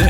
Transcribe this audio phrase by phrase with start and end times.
[0.00, 0.09] the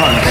[0.00, 0.30] homes.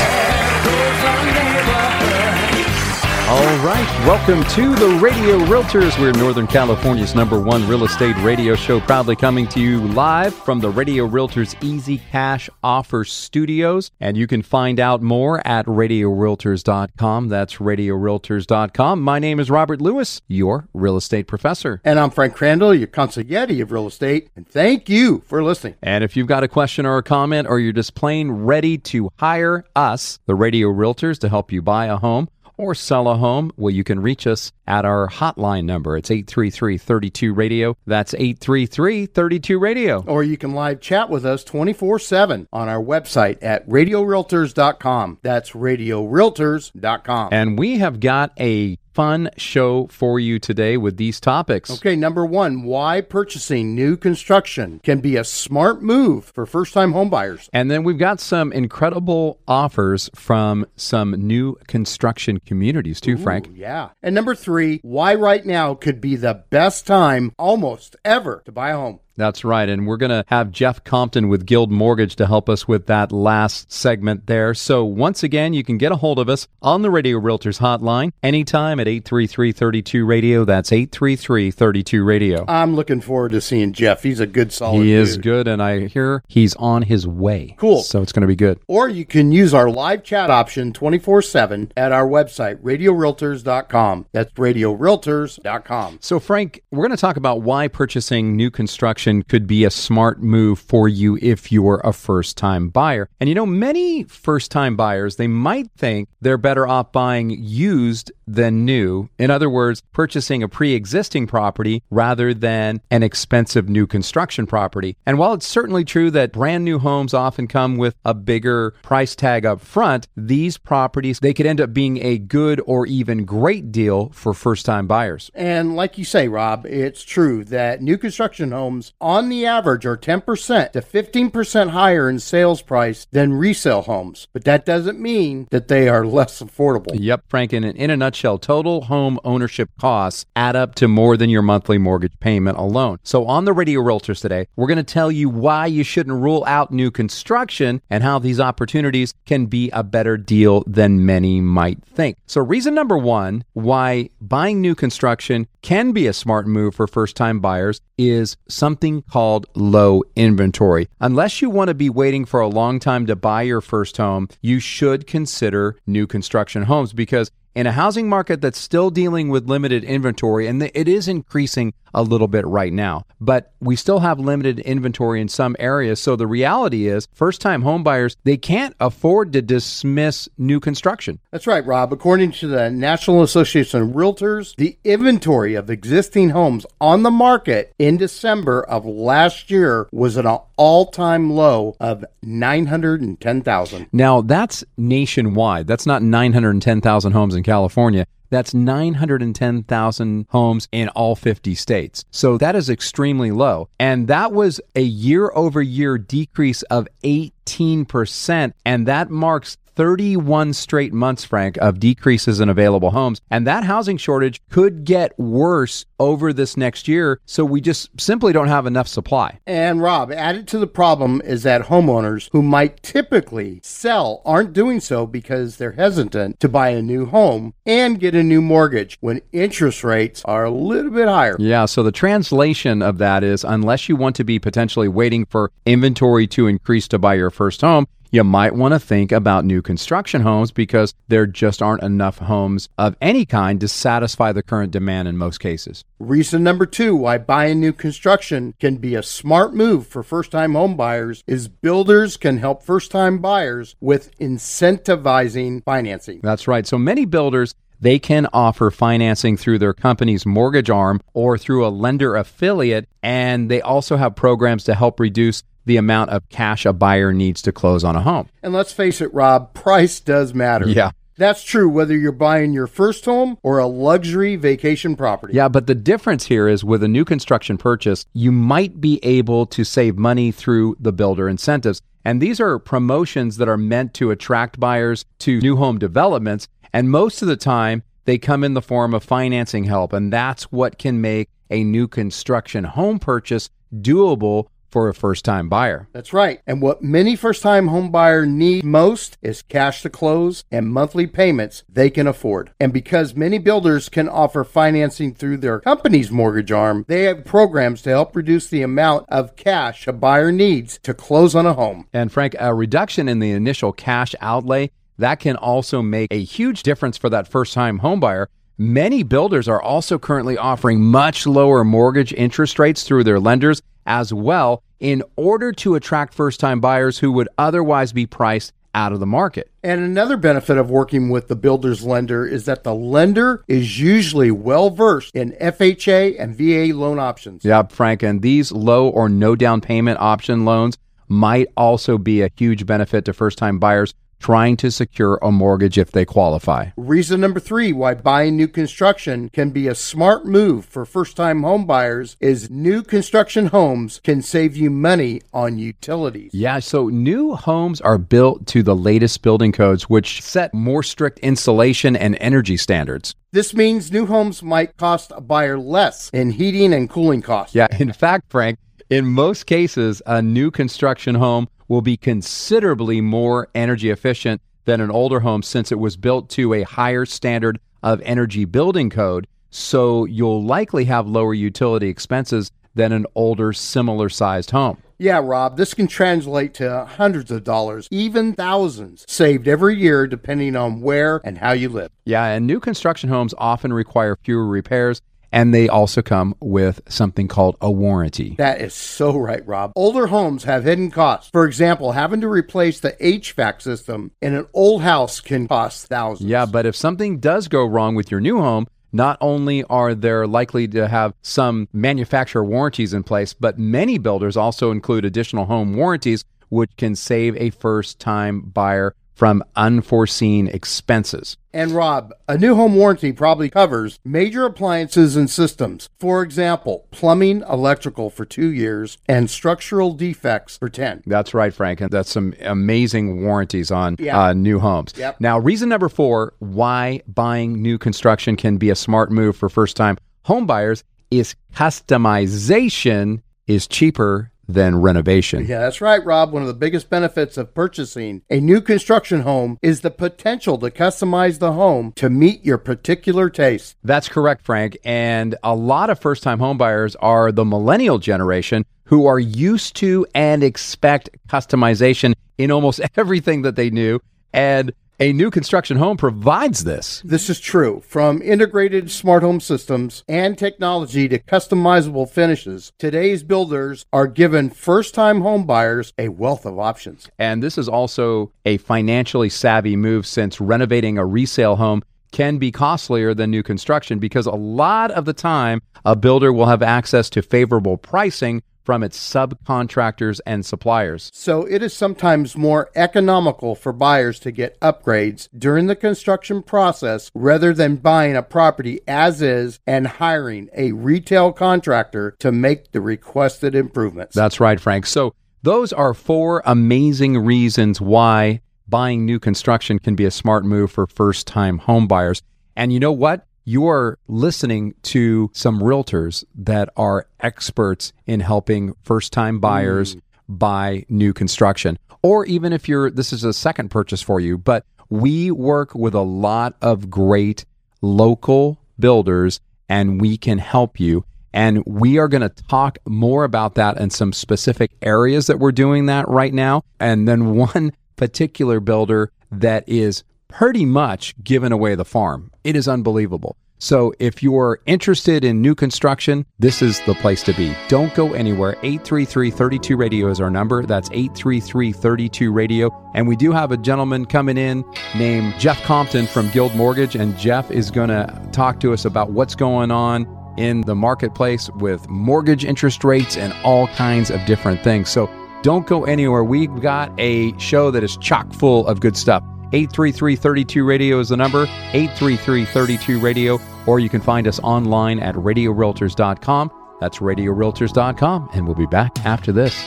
[3.30, 6.00] All right, welcome to the Radio Realtors.
[6.00, 10.62] We're Northern California's number one real estate radio show, proudly coming to you live from
[10.62, 13.92] the Radio Realtors Easy Cash Offer Studios.
[14.00, 17.28] And you can find out more at radiorealtors.com.
[17.28, 19.00] That's radiorealtors.com.
[19.00, 21.82] My name is Robert Lewis, your real estate professor.
[21.86, 24.32] And I'm Frank Crandall, your consigliere of real estate.
[24.36, 25.76] And thank you for listening.
[25.84, 29.12] And if you've got a question or a comment, or you're just plain ready to
[29.18, 32.28] hire us, the Radio Realtors, to help you buy a home,
[32.60, 35.96] or sell a home, well, you can reach us at our hotline number.
[35.96, 37.78] It's 833 32 Radio.
[37.88, 40.04] That's 833 32 Radio.
[40.06, 45.20] Or you can live chat with us 24 7 on our website at radiorealtors.com.
[45.22, 47.30] That's radiorealtors.com.
[47.32, 51.72] And we have got a fun show for you today with these topics.
[51.72, 56.92] Okay, number one, why purchasing new construction can be a smart move for first time
[56.92, 57.48] homebuyers.
[57.54, 63.50] And then we've got some incredible offers from some new construction communities too, Frank.
[63.54, 63.92] Yeah.
[64.04, 68.72] And number three, why right now could be the best time almost ever to buy
[68.72, 69.00] a home.
[69.20, 69.68] That's right.
[69.68, 73.12] And we're going to have Jeff Compton with Guild Mortgage to help us with that
[73.12, 74.54] last segment there.
[74.54, 78.14] So, once again, you can get a hold of us on the Radio Realtors hotline
[78.24, 80.46] anytime at 833 32 Radio.
[80.46, 82.46] That's 833 32 Radio.
[82.48, 84.04] I'm looking forward to seeing Jeff.
[84.04, 85.24] He's a good, solid He is dude.
[85.24, 87.56] good, and I hear he's on his way.
[87.58, 87.84] Cool.
[87.84, 88.60] So, it's going to be good.
[88.68, 94.06] Or you can use our live chat option 24 7 at our website, radiorealtors.com.
[94.12, 96.00] That's radiorealtors.com.
[96.02, 100.22] So, Frank, we're going to talk about why purchasing new construction could be a smart
[100.22, 103.10] move for you if you're a first time buyer.
[103.20, 108.12] And you know, many first time buyers, they might think they're better off buying used
[108.34, 109.10] than new.
[109.18, 114.96] In other words, purchasing a pre existing property rather than an expensive new construction property.
[115.06, 119.16] And while it's certainly true that brand new homes often come with a bigger price
[119.16, 123.72] tag up front, these properties, they could end up being a good or even great
[123.72, 125.32] deal for first time buyers.
[125.34, 129.98] And like you say, Rob, it's true that new construction homes on the average are
[129.98, 134.28] 10% to 15% higher in sales price than resale homes.
[134.34, 136.92] But that doesn't mean that they are less affordable.
[136.94, 137.54] Yep, Frank.
[137.54, 141.78] And in a nutshell, total home ownership costs add up to more than your monthly
[141.78, 142.98] mortgage payment alone.
[143.04, 146.44] So on the Radio Realtors today, we're going to tell you why you shouldn't rule
[146.48, 151.84] out new construction and how these opportunities can be a better deal than many might
[151.84, 152.18] think.
[152.28, 157.16] So reason number one why buying new construction can be a smart move for first
[157.16, 160.88] time buyers is something called low inventory.
[161.02, 164.30] Unless you want to be waiting for a long time to buy your first home,
[164.42, 169.50] you should consider new construction homes because in a housing market that's still dealing with
[169.50, 174.20] limited inventory, and it is increasing a little bit right now, but we still have
[174.20, 176.00] limited inventory in some areas.
[176.00, 181.20] So the reality is, first time homebuyers, they can't afford to dismiss new construction.
[181.32, 181.92] That's right, Rob.
[181.92, 187.74] According to the National Association of Realtors, the inventory of existing homes on the market
[187.80, 193.88] in December of last year was at an all time low of 910,000.
[193.92, 195.68] Now, that's nationwide.
[195.68, 198.06] That's not 910,000 homes in California.
[198.30, 202.06] That's 910,000 homes in all 50 states.
[202.12, 203.70] So that is extremely low.
[203.80, 208.54] And that was a year over year decrease of 18%.
[208.66, 213.22] And that marks 31 straight months, Frank, of decreases in available homes.
[213.32, 217.22] And that housing shortage could get worse over this next year.
[217.26, 219.40] So we just simply don't have enough supply.
[219.48, 224.82] And Rob, added to the problem is that homeowners who might typically sell aren't doing
[224.82, 229.22] so because they're hesitant to buy a new home and get a new mortgage when
[229.32, 231.38] interest rates are a little bit higher.
[231.40, 235.54] Yeah, so the translation of that is unless you want to be potentially waiting for
[235.66, 239.62] inventory to increase to buy your first home, you might want to think about new
[239.62, 244.72] construction homes because there just aren't enough homes of any kind to satisfy the current
[244.72, 245.84] demand in most cases.
[246.00, 250.54] Reason number two why buying new construction can be a smart move for first time
[250.54, 256.20] home buyers is builders can help first time buyers with incentivizing financing.
[256.24, 256.66] That's right.
[256.66, 261.70] So many builders they can offer financing through their company's mortgage arm or through a
[261.70, 262.90] lender affiliate.
[263.02, 267.44] And they also have programs to help reduce the amount of cash a buyer needs
[267.44, 268.28] to close on a home.
[268.42, 270.68] And let's face it, Rob, price does matter.
[270.68, 270.92] Yeah.
[271.16, 275.36] That's true whether you're buying your first home or a luxury vacation property.
[275.36, 279.46] Yeah, but the difference here is with a new construction purchase, you might be able
[279.46, 281.84] to save money through the builder incentives.
[282.04, 286.48] And these are promotions that are meant to attract buyers to new home developments.
[286.74, 289.94] And most of the time, they come in the form of financing help.
[289.94, 295.50] And that's what can make a new construction home purchase doable for a first time
[295.50, 295.88] buyer.
[295.92, 296.42] That's right.
[296.46, 301.08] And what many first time home buyer need most is cash to close and monthly
[301.08, 302.52] payments they can afford.
[302.60, 307.82] And because many builders can offer financing through their company's mortgage arm, they have programs
[307.84, 311.88] to help reduce the amount of cash a buyer needs to close on a home.
[311.94, 316.62] And Frank, a reduction in the initial cash outlay that can also make a huge
[316.62, 318.30] difference for that first time home buyer.
[318.58, 324.14] Many builders are also currently offering much lower mortgage interest rates through their lenders as
[324.14, 329.00] well in order to attract first time buyers who would otherwise be priced out of
[329.00, 329.52] the market.
[329.64, 334.32] And another benefit of working with the builder's lender is that the lender is usually
[334.32, 337.44] well versed in FHA and VA loan options.
[337.44, 340.78] Yeah, Frank, and these low or no down payment option loans
[341.08, 345.78] might also be a huge benefit to first time buyers trying to secure a mortgage
[345.78, 346.68] if they qualify.
[346.78, 351.44] Reason number three why buying new construction can be a smart move for first time
[351.44, 356.32] home buyers is new construction homes can save you money on utilities.
[356.34, 361.20] Yeah, so new homes are built to the latest building codes, which set more strict
[361.20, 363.16] insulation and energy standards.
[363.32, 367.56] This means new homes might cost a buyer less in heating and cooling costs.
[367.56, 368.58] Yeah, in fact, Frank,
[368.90, 374.92] in most cases, a new construction home will be considerably more energy efficient than an
[374.92, 379.26] older home since it was built to a higher standard of energy building code.
[379.52, 384.78] So you'll likely have lower utility expenses than an older, similar sized home.
[385.02, 390.58] Yeah, Rob, this can translate to hundreds of dollars, even thousands, saved every year depending
[390.58, 391.90] on where and how you live.
[392.04, 395.02] Yeah, and new construction homes often require fewer repairs
[395.32, 398.36] and they also come with something called a warranty.
[398.38, 399.72] That is so right, Rob.
[399.76, 401.30] Older homes have hidden costs.
[401.32, 406.30] For example, having to replace the HVAC system in an old house can cost thousands.
[406.30, 410.26] Yeah, but if something does go wrong with your new home, not only are there
[410.26, 415.76] likely to have some manufacturer warranties in place, but many builders also include additional home
[415.76, 421.36] warranties, which can save a first time buyer from unforeseen expenses.
[421.52, 425.90] And Rob, a new home warranty probably covers major appliances and systems.
[426.00, 431.04] For example, plumbing, electrical for two years, and structural defects for 10.
[431.06, 431.82] That's right, Frank.
[431.82, 434.94] And that's some amazing warranties on uh, new homes.
[434.96, 435.20] Yep.
[435.20, 439.76] Now, reason number four why buying new construction can be a smart move for first
[439.76, 445.46] time home buyers is customization is cheaper than renovation.
[445.46, 446.32] Yeah, that's right, Rob.
[446.32, 450.72] One of the biggest benefits of purchasing a new construction home is the potential to
[450.72, 453.78] customize the home to meet your particular taste.
[453.84, 454.78] That's correct, Frank.
[454.84, 460.08] And a lot of first time homebuyers are the millennial generation who are used to
[460.16, 464.00] and expect customization in almost everything that they do.
[464.34, 467.02] And a new construction home provides this.
[467.06, 467.82] This is true.
[467.88, 474.94] From integrated smart home systems and technology to customizable finishes, today's builders are giving first
[474.94, 477.08] time home buyers a wealth of options.
[477.18, 482.52] And this is also a financially savvy move since renovating a resale home can be
[482.52, 487.10] costlier than new construction because a lot of the time a builder will have access
[487.12, 491.10] to favorable pricing from its subcontractors and suppliers.
[491.12, 497.10] So it is sometimes more economical for buyers to get upgrades during the construction process
[497.16, 502.80] rather than buying a property as is and hiring a retail contractor to make the
[502.80, 504.16] requested improvements.
[504.16, 504.86] That's right, Frank.
[504.86, 510.72] So those are four amazing reasons why buying new construction can be a smart move
[510.72, 512.22] for first-time home buyers.
[512.56, 513.26] And you know what?
[513.46, 520.02] You are listening to some realtors that are experts in helping first-time buyers mm.
[520.28, 521.80] buy new construction.
[522.02, 525.94] Or even if you're this is a second purchase for you, but we work with
[525.94, 527.46] a lot of great
[527.82, 531.06] local builders and we can help you.
[531.32, 535.52] And we are going to talk more about that and some specific areas that we're
[535.52, 536.64] doing that right now.
[536.80, 542.32] And then one particular builder that is pretty much giving away the farm.
[542.46, 543.36] It is unbelievable.
[543.62, 547.54] So if you're interested in new construction, this is the place to be.
[547.68, 548.56] Don't go anywhere.
[548.64, 550.66] 833-32 radio is our number.
[550.66, 552.70] That's 833-32 radio.
[552.96, 554.64] And we do have a gentleman coming in
[554.96, 559.12] named Jeff Compton from Guild Mortgage and Jeff is going to talk to us about
[559.12, 564.64] what's going on in the marketplace with mortgage interest rates and all kinds of different
[564.64, 564.90] things.
[564.90, 565.10] So
[565.42, 566.24] Don't go anywhere.
[566.24, 569.24] We've got a show that is chock full of good stuff.
[569.52, 576.52] 833 Radio is the number, 833 Radio, or you can find us online at radiorealtors.com.
[576.80, 579.66] That's radiorealtors.com, and we'll be back after this.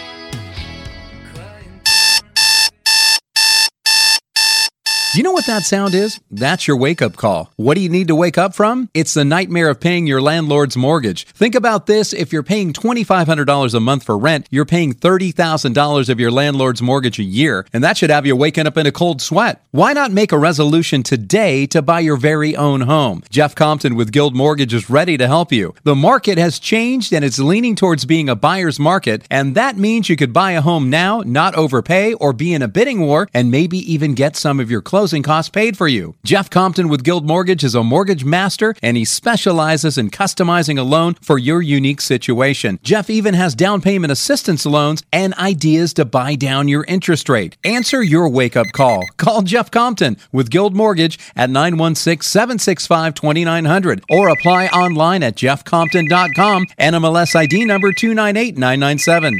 [5.14, 6.20] You know what that sound is?
[6.30, 7.52] That's your wake up call.
[7.56, 8.88] What do you need to wake up from?
[8.94, 11.26] It's the nightmare of paying your landlord's mortgage.
[11.26, 16.18] Think about this if you're paying $2,500 a month for rent, you're paying $30,000 of
[16.18, 19.20] your landlord's mortgage a year, and that should have you waking up in a cold
[19.20, 19.62] sweat.
[19.70, 23.22] Why not make a resolution today to buy your very own home?
[23.28, 25.74] Jeff Compton with Guild Mortgage is ready to help you.
[25.82, 30.08] The market has changed and it's leaning towards being a buyer's market, and that means
[30.08, 33.50] you could buy a home now, not overpay, or be in a bidding war, and
[33.50, 36.14] maybe even get some of your closing costs paid for you.
[36.22, 40.84] Jeff Compton with Guild Mortgage is a mortgage master and he specializes in customizing a
[40.84, 42.78] loan for your unique situation.
[42.84, 47.56] Jeff even has down payment assistance loans and ideas to buy down your interest rate.
[47.64, 49.02] Answer your wake up call.
[49.16, 56.66] Call Jeff Compton with Guild Mortgage at 916 765 2900 or apply online at jeffcompton.com.
[56.78, 59.36] NMLS ID number 298997.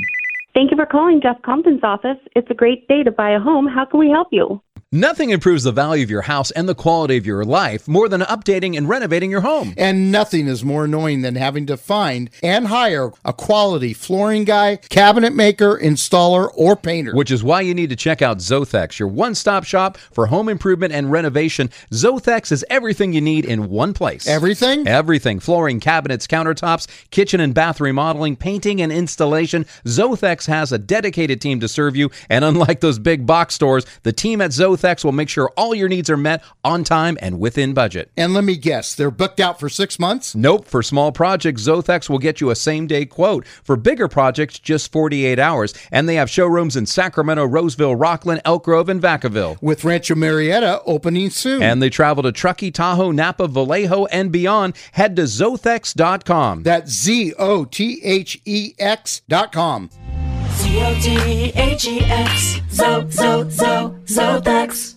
[0.55, 2.19] Thank you for calling Jeff Compton's office.
[2.35, 3.69] It's a great day to buy a home.
[3.69, 4.61] How can we help you?
[4.95, 8.21] Nothing improves the value of your house and the quality of your life more than
[8.21, 9.73] updating and renovating your home.
[9.79, 14.77] And nothing is more annoying than having to find and hire a quality flooring guy,
[14.77, 17.15] cabinet maker, installer, or painter.
[17.15, 20.51] Which is why you need to check out Zothex, your one stop shop for home
[20.51, 21.71] improvement and renovation.
[21.91, 24.29] Zothex is everything you need in one place.
[24.29, 24.87] Everything?
[24.87, 29.65] Everything flooring, cabinets, countertops, kitchen and bath remodeling, painting, and installation.
[29.87, 32.11] Zothex has a dedicated team to serve you.
[32.29, 35.89] And unlike those big box stores, the team at Zothex will make sure all your
[35.89, 38.11] needs are met on time and within budget.
[38.17, 40.35] And let me guess, they're booked out for six months?
[40.35, 40.67] Nope.
[40.67, 43.47] For small projects, Zothex will get you a same day quote.
[43.47, 45.75] For bigger projects, just 48 hours.
[45.91, 49.61] And they have showrooms in Sacramento, Roseville, Rocklin, Elk Grove, and Vacaville.
[49.63, 51.63] With Rancho Murieta opening soon.
[51.63, 54.75] And they travel to Truckee, Tahoe, Napa, Vallejo, and beyond.
[54.93, 56.63] Head to Zothex.com.
[56.63, 60.32] That's Z O T H E X.com.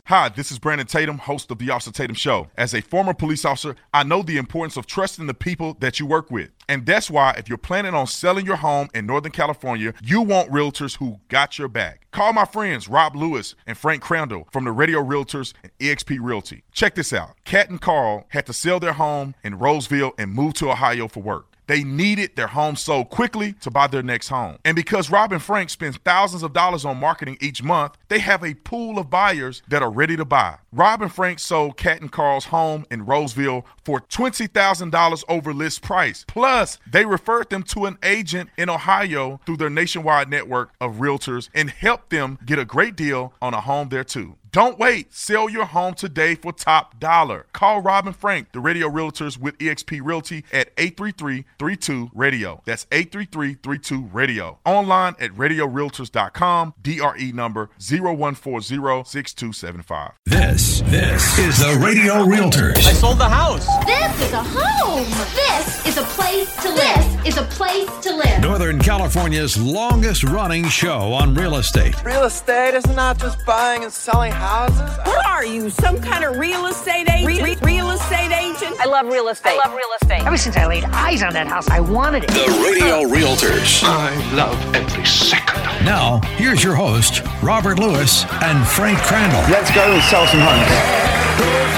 [0.06, 2.48] Hi, this is Brandon Tatum, host of The Officer Tatum Show.
[2.58, 6.08] As a former police officer, I know the importance of trusting the people that you
[6.08, 6.50] work with.
[6.68, 10.50] And that's why if you're planning on selling your home in Northern California, you want
[10.50, 12.08] realtors who got your back.
[12.12, 16.63] Call my friends Rob Lewis and Frank Crandall from the Radio Realtors and EXP Realty.
[16.72, 17.36] Check this out.
[17.44, 21.22] Kat and Carl had to sell their home in Roseville and move to Ohio for
[21.22, 21.55] work.
[21.68, 24.58] They needed their home sold quickly to buy their next home.
[24.66, 28.44] And because Rob and Frank spend thousands of dollars on marketing each month, they have
[28.44, 30.58] a pool of buyers that are ready to buy.
[30.72, 36.26] Rob and Frank sold Cat and Carl's home in Roseville for $20,000 over list price.
[36.28, 41.50] Plus, they referred them to an agent in Ohio through their nationwide network of realtors
[41.54, 44.36] and helped them get a great deal on a home there too.
[44.56, 45.14] Don't wait.
[45.14, 47.48] Sell your home today for top dollar.
[47.52, 52.62] Call Rob and Frank, the radio realtors with eXp Realty at 833-32-RADIO.
[52.64, 54.60] That's 833-32-RADIO.
[54.64, 56.74] Online at radiorealtors.com.
[56.82, 60.12] DRE number 0140-6275.
[60.24, 62.78] This, this is the Radio Realtors.
[62.78, 63.68] I sold the house.
[63.86, 65.04] This is a home.
[65.36, 67.24] This is a place to live.
[67.26, 68.42] This is a place to live.
[68.42, 72.02] Northern California's longest running show on real estate.
[72.06, 74.45] Real estate is not just buying and selling houses.
[74.46, 77.25] What are you, some kind of real estate agent?
[77.25, 78.80] Re- re- real estate agent?
[78.80, 79.58] I love real estate.
[79.60, 80.22] I love real estate.
[80.24, 82.30] Ever since I laid eyes on that house, I wanted it.
[82.30, 83.82] The Radio Realtors.
[83.84, 85.64] I love every second.
[85.84, 89.42] Now, here's your host, Robert Lewis and Frank Crandall.
[89.52, 91.75] Let's go and sell some homes.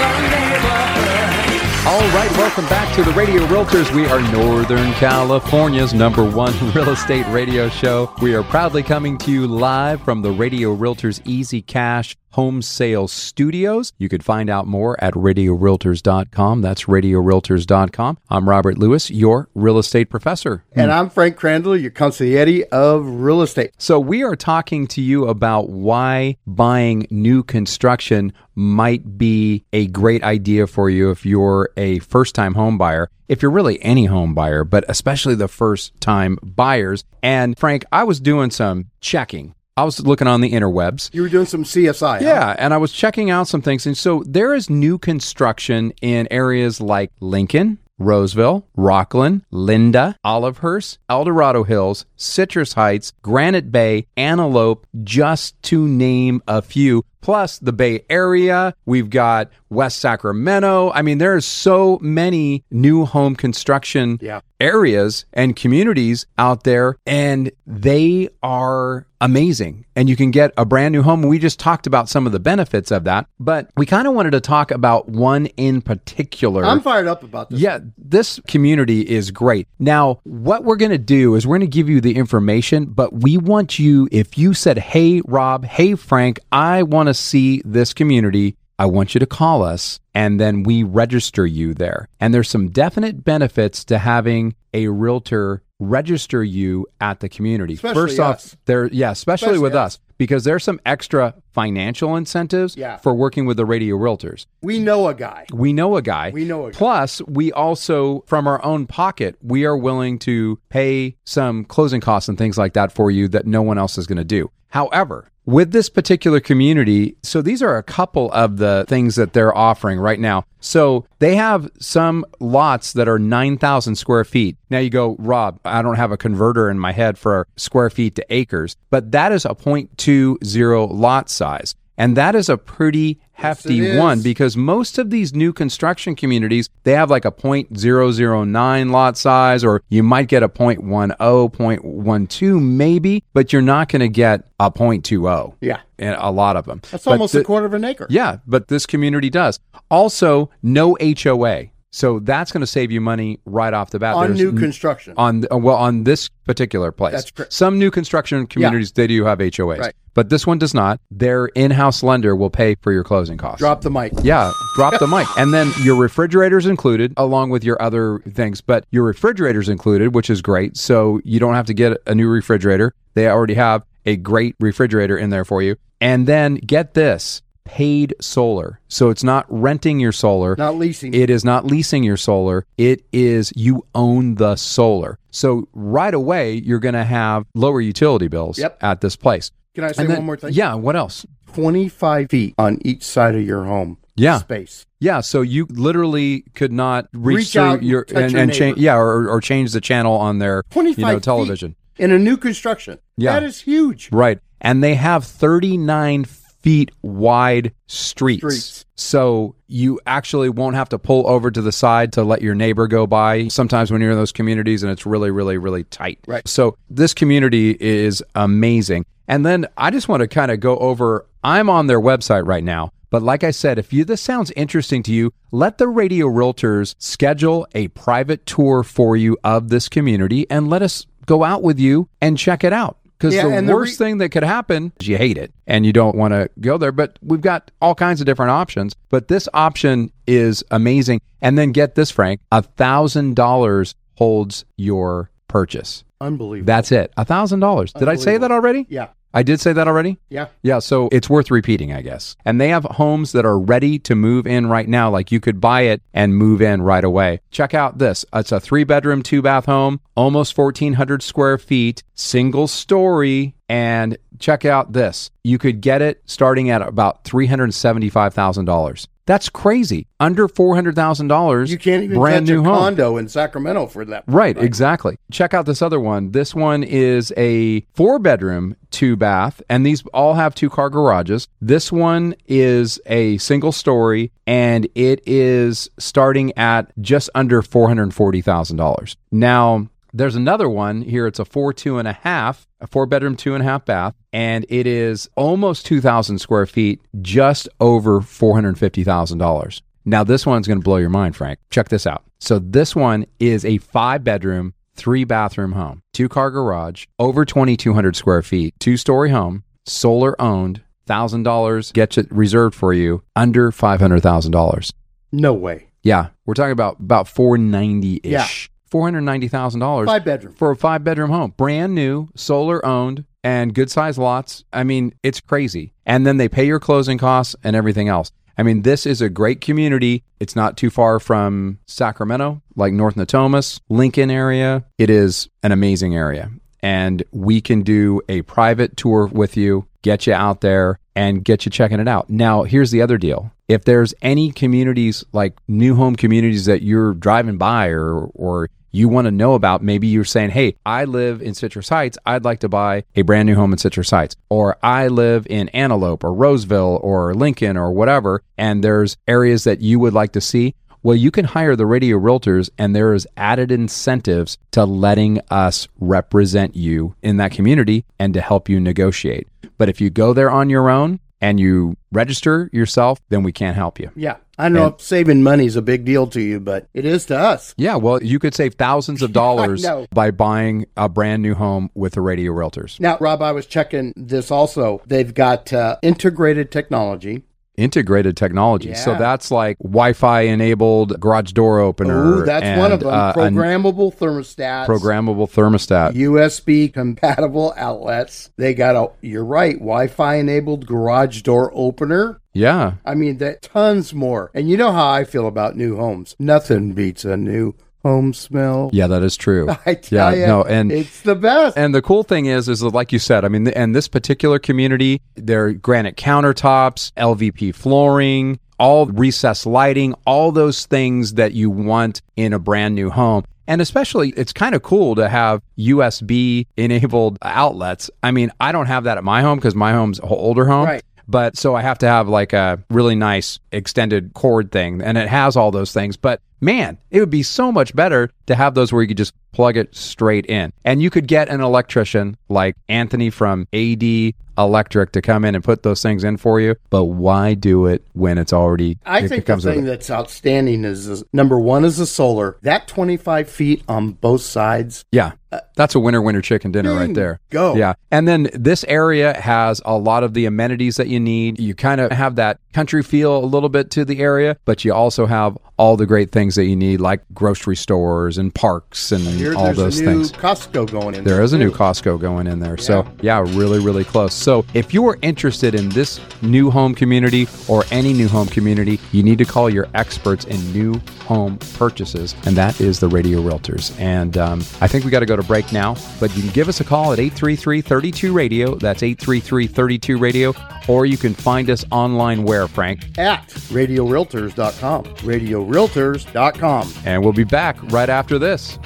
[1.87, 3.95] All right, welcome back to the Radio Realtors.
[3.95, 8.13] We are Northern California's number one real estate radio show.
[8.21, 13.11] We are proudly coming to you live from the Radio Realtors Easy Cash home sales
[13.11, 13.91] studios.
[13.97, 16.61] You could find out more at radiorealtors.com.
[16.61, 18.17] That's radiorealtors.com.
[18.29, 20.63] I'm Robert Lewis, your real estate professor.
[20.71, 23.71] And I'm Frank Crandall, your consigliere of real estate.
[23.79, 30.23] So, we are talking to you about why buying new construction might be a great
[30.23, 33.09] idea for you if you're a first time home buyer.
[33.27, 37.03] If you're really any home buyer, but especially the first time buyers.
[37.23, 39.55] And Frank, I was doing some checking.
[39.77, 41.13] I was looking on the interwebs.
[41.13, 42.21] You were doing some CSI.
[42.21, 43.85] Yeah, and I was checking out some things.
[43.85, 51.25] And so there is new construction in areas like Lincoln, Roseville, Rocklin, Linda, Olivehurst, El
[51.25, 57.05] Dorado Hills, Citrus Heights, Granite Bay, Antelope, just to name a few.
[57.27, 58.73] Plus the Bay Area.
[58.85, 60.91] We've got West Sacramento.
[60.93, 64.39] I mean, there's so many new home construction Yeah.
[64.61, 69.83] areas and communities out there, and they are amazing.
[69.95, 71.23] And you can get a brand new home.
[71.23, 74.31] We just talked about some of the benefits of that, but we kind of wanted
[74.31, 76.63] to talk about one in particular.
[76.63, 77.59] I'm fired up about this.
[77.59, 79.67] Yeah, this community is great.
[79.79, 83.11] Now, what we're going to do is we're going to give you the information, but
[83.21, 87.93] we want you, if you said, Hey, Rob, hey, Frank, I want to see this
[87.93, 92.07] community, I want you to call us and then we register you there.
[92.19, 97.75] And there's some definite benefits to having a realtor register you at the community.
[97.75, 98.53] Especially First us.
[98.53, 99.95] off, there, yeah, especially, Especially with us.
[99.95, 99.99] us.
[100.17, 102.97] Because there's some extra financial incentives Yeah.
[102.97, 104.47] for working with the radio realtors.
[104.63, 105.45] We know a guy.
[105.53, 106.31] We know a guy.
[106.33, 106.77] We know a guy.
[106.77, 112.27] Plus, we also, from our own pocket, we are willing to pay some closing costs
[112.29, 114.49] and things like that for you that no one else is going to do.
[114.69, 119.57] However, with this particular community, so these are a couple of the things that they're
[119.57, 120.43] offering right now.
[120.59, 124.57] So they have some lots that are 9,000 square feet.
[124.69, 128.15] Now you go, Rob, I don't have a converter in my head for square feet
[128.15, 131.75] to acres, but that is a 0.20 lot size.
[131.99, 136.69] And that is a pretty hefty it one because most of these new construction communities
[136.83, 143.23] they have like a 0.009 lot size or you might get a 0.10 0.12 maybe
[143.33, 145.79] but you're not going to get a 0.20 Yeah.
[145.99, 148.07] in a lot of them That's But almost the- a quarter of an acre.
[148.09, 149.59] yeah but this community does
[149.91, 154.27] also no hoa so that's going to save you money right off the bat On
[154.27, 155.13] There's new n- construction.
[155.17, 157.13] on uh, well on this particular place.
[157.13, 157.53] That's correct.
[157.53, 159.93] Some new construction communities they do have HOAs, Right.
[160.13, 160.99] but this one does not.
[161.11, 163.59] Their in-house lender will pay for your closing costs.
[163.59, 164.11] Drop the mic.
[164.21, 165.27] Yeah, drop the mic.
[165.37, 170.29] And then your refrigerator's included along with your other things, but your refrigerator's included, which
[170.29, 170.77] is great.
[170.77, 172.93] So you don't have to get a new refrigerator.
[173.13, 175.75] They already have a great refrigerator in there for you.
[175.99, 178.79] And then get this, paid solar.
[178.87, 180.55] So it's not renting your solar.
[180.57, 181.13] Not leasing.
[181.13, 182.65] It is not leasing your solar.
[182.77, 185.19] It is you own the solar.
[185.31, 188.77] So right away you're going to have lower utility bills Yep.
[188.81, 189.51] at this place.
[189.75, 190.53] Can I say then- one more thing?
[190.53, 191.25] Yeah, what else?
[191.53, 193.97] 25 feet on each side of your home.
[194.15, 194.39] Yeah.
[194.39, 194.85] Space.
[194.99, 198.95] Yeah, so you literally could not reach, Reach out your and, your and change yeah,
[198.95, 201.75] or, or change the channel on their 25 you know television.
[201.97, 202.97] in a new construction.
[203.15, 203.33] Yeah.
[203.33, 204.09] That is huge.
[204.11, 204.39] Right.
[204.59, 206.23] And they have 39
[206.67, 208.39] feet wide streets.
[208.39, 208.85] Streets.
[208.95, 212.87] So you actually won't have to pull over to the side to let your neighbor
[212.87, 216.19] go by sometimes when you're in those communities and it's really, really, really tight.
[216.27, 216.45] Right.
[216.45, 219.05] So this community is amazing.
[219.29, 222.65] And then I just want to kind of go over I'm on their website right
[222.65, 222.91] now.
[223.11, 226.95] But like I said, if you this sounds interesting to you, let the radio realtors
[226.97, 231.79] schedule a private tour for you of this community and let us go out with
[231.79, 232.97] you and check it out.
[233.17, 235.51] Because Yeah, the and the worst re- thing that could happen is you hate it
[235.65, 236.91] and you don't want to go there.
[236.91, 238.95] But we've got all kinds of different options.
[239.09, 241.21] But this option is amazing.
[241.41, 246.03] And then get this, Frank, a thousand dollars holds your purchase.
[246.19, 246.65] Unbelievable.
[246.67, 247.11] That's it.
[247.17, 247.93] A thousand dollars.
[247.93, 248.85] Did I say that already?
[248.89, 249.09] Yeah.
[249.37, 250.17] I did say that already?
[250.29, 250.47] Yeah.
[250.63, 252.35] Yeah, so it's worth repeating, I guess.
[252.43, 255.11] And they have homes that are ready to move in right now.
[255.11, 257.41] Like you could buy it and move in right away.
[257.51, 258.25] Check out this.
[258.33, 263.53] It's a three bedroom, two bath home, almost 1,400 square feet, single story.
[263.69, 265.29] And check out this.
[265.43, 269.07] You could get it starting at about $375,000.
[269.27, 270.07] That's crazy.
[270.19, 271.67] Under $400,000.
[271.67, 272.73] You can't even brand new a home.
[272.73, 274.23] condo in Sacramento for that.
[274.25, 275.17] Right, exactly.
[275.31, 276.31] Check out this other one.
[276.31, 281.47] This one is a four bedroom, two bath, and these all have two car garages.
[281.61, 289.15] This one is a single story, and it is starting at just under $440,000.
[289.31, 291.27] Now, there's another one here.
[291.27, 294.15] It's a four, two and a half, a four bedroom, two and a half bath,
[294.33, 299.81] and it is almost 2,000 square feet, just over $450,000.
[300.05, 301.59] Now, this one's going to blow your mind, Frank.
[301.69, 302.23] Check this out.
[302.39, 308.15] So, this one is a five bedroom, three bathroom home, two car garage, over 2,200
[308.15, 314.91] square feet, two story home, solar owned, $1,000 gets it reserved for you, under $500,000.
[315.31, 315.89] No way.
[316.03, 318.69] Yeah, we're talking about about 490 ish.
[318.91, 318.99] Yeah.
[318.99, 320.53] $490,000 Five bedroom.
[320.53, 324.63] for a five bedroom home, brand new, solar owned, and good sized lots.
[324.73, 325.93] I mean, it's crazy.
[326.05, 328.31] And then they pay your closing costs and everything else.
[328.57, 330.23] I mean, this is a great community.
[330.39, 334.83] It's not too far from Sacramento, like North Natomas, Lincoln area.
[334.97, 336.49] It is an amazing area.
[336.81, 341.65] And we can do a private tour with you, get you out there, and get
[341.65, 342.29] you checking it out.
[342.29, 343.51] Now, here's the other deal.
[343.67, 349.09] If there's any communities like new home communities that you're driving by or or you
[349.09, 352.17] want to know about, maybe you're saying, Hey, I live in Citrus Heights.
[352.25, 354.35] I'd like to buy a brand new home in Citrus Heights.
[354.49, 358.41] Or I live in Antelope or Roseville or Lincoln or whatever.
[358.57, 360.75] And there's areas that you would like to see.
[361.07, 365.87] Well, you can hire the radio realtors, and there is added incentives to letting us
[366.01, 369.47] represent you in that community and to help you negotiate.
[369.77, 373.77] But if you go there on your own and you register yourself, then we can't
[373.77, 374.11] help you.
[374.17, 374.35] Yeah.
[374.57, 377.27] I don't know if saving money is a big deal to you, but it is
[377.27, 377.73] to us.
[377.77, 382.15] Yeah, well, you could save thousands of dollars by buying a brand new home with
[382.15, 382.99] the radio realtors.
[382.99, 385.01] Now, Rob, I was checking this also.
[385.05, 387.43] They've got uh, integrated technology.
[387.77, 388.95] Integrated technology.
[388.95, 392.39] So that's like Wi Fi enabled garage door opener.
[392.41, 393.09] Ooh, that's one of them.
[393.13, 394.87] uh, Programmable thermostats.
[394.87, 396.13] programmable thermostat.
[396.13, 398.49] USB compatible outlets.
[398.57, 402.41] They got a, you're right, Wi Fi enabled garage door opener.
[402.53, 402.93] yeah.
[403.05, 404.49] I mean, that tons more.
[404.55, 406.35] And you know how I feel about new homes.
[406.39, 407.75] Nothing beats a new
[408.07, 408.89] home smell.
[408.93, 409.67] Yeah, that is true.
[409.85, 411.77] I tell yeah, ya, no, and it's the best.
[411.77, 414.59] And the cool thing is, is that, like you said, I mean, and this particular
[414.59, 422.21] community, they're granite countertops, LVP flooring, all recessed lighting, all those things that you want
[422.35, 423.43] in a brand new home.
[423.67, 428.09] And especially, it's kind of cool to have USB enabled outlets.
[428.23, 430.85] I mean, I don't have that at my home because my home's an older home.
[430.85, 431.03] Right.
[431.27, 435.27] But so I have to have like a really nice extended cord thing, and it
[435.27, 436.15] has all those things.
[436.15, 439.33] But man, it would be so much better to have those where you could just
[439.51, 440.71] plug it straight in.
[440.85, 445.63] And you could get an electrician like Anthony from AD Electric to come in and
[445.63, 446.75] put those things in for you.
[446.89, 451.07] But why do it when it's already I it think the thing that's outstanding is,
[451.07, 452.57] is number one is the solar.
[452.63, 455.05] That 25 feet on both sides.
[455.11, 455.33] Yeah.
[455.75, 457.39] That's a winner winner chicken dinner right there.
[457.51, 457.75] Go.
[457.75, 457.93] Yeah.
[458.11, 461.59] And then this area has a lot of the amenities that you need.
[461.59, 464.93] You kind of have that country feel a little bit to the area, but you
[464.93, 469.23] also have all the great things that you need like grocery stores and parks and
[469.23, 470.31] Here, all those a new things.
[470.31, 471.23] Costco going in.
[471.23, 471.71] There is a new.
[471.71, 472.77] Costco going in there.
[472.77, 474.33] So, yeah, really, really close.
[474.33, 478.99] So, if you are interested in this new home community or any new home community,
[479.11, 483.41] you need to call your experts in new home purchases, and that is the Radio
[483.41, 483.99] Realtors.
[483.99, 486.69] And um, I think we got to go to break now, but you can give
[486.69, 488.75] us a call at 833 32 Radio.
[488.75, 490.53] That's 833 32 Radio.
[490.87, 493.17] Or you can find us online where, Frank?
[493.17, 495.03] At radiorealtors.com.
[495.03, 496.93] Radiorealtors.com.
[497.05, 498.77] And we'll be back right after this.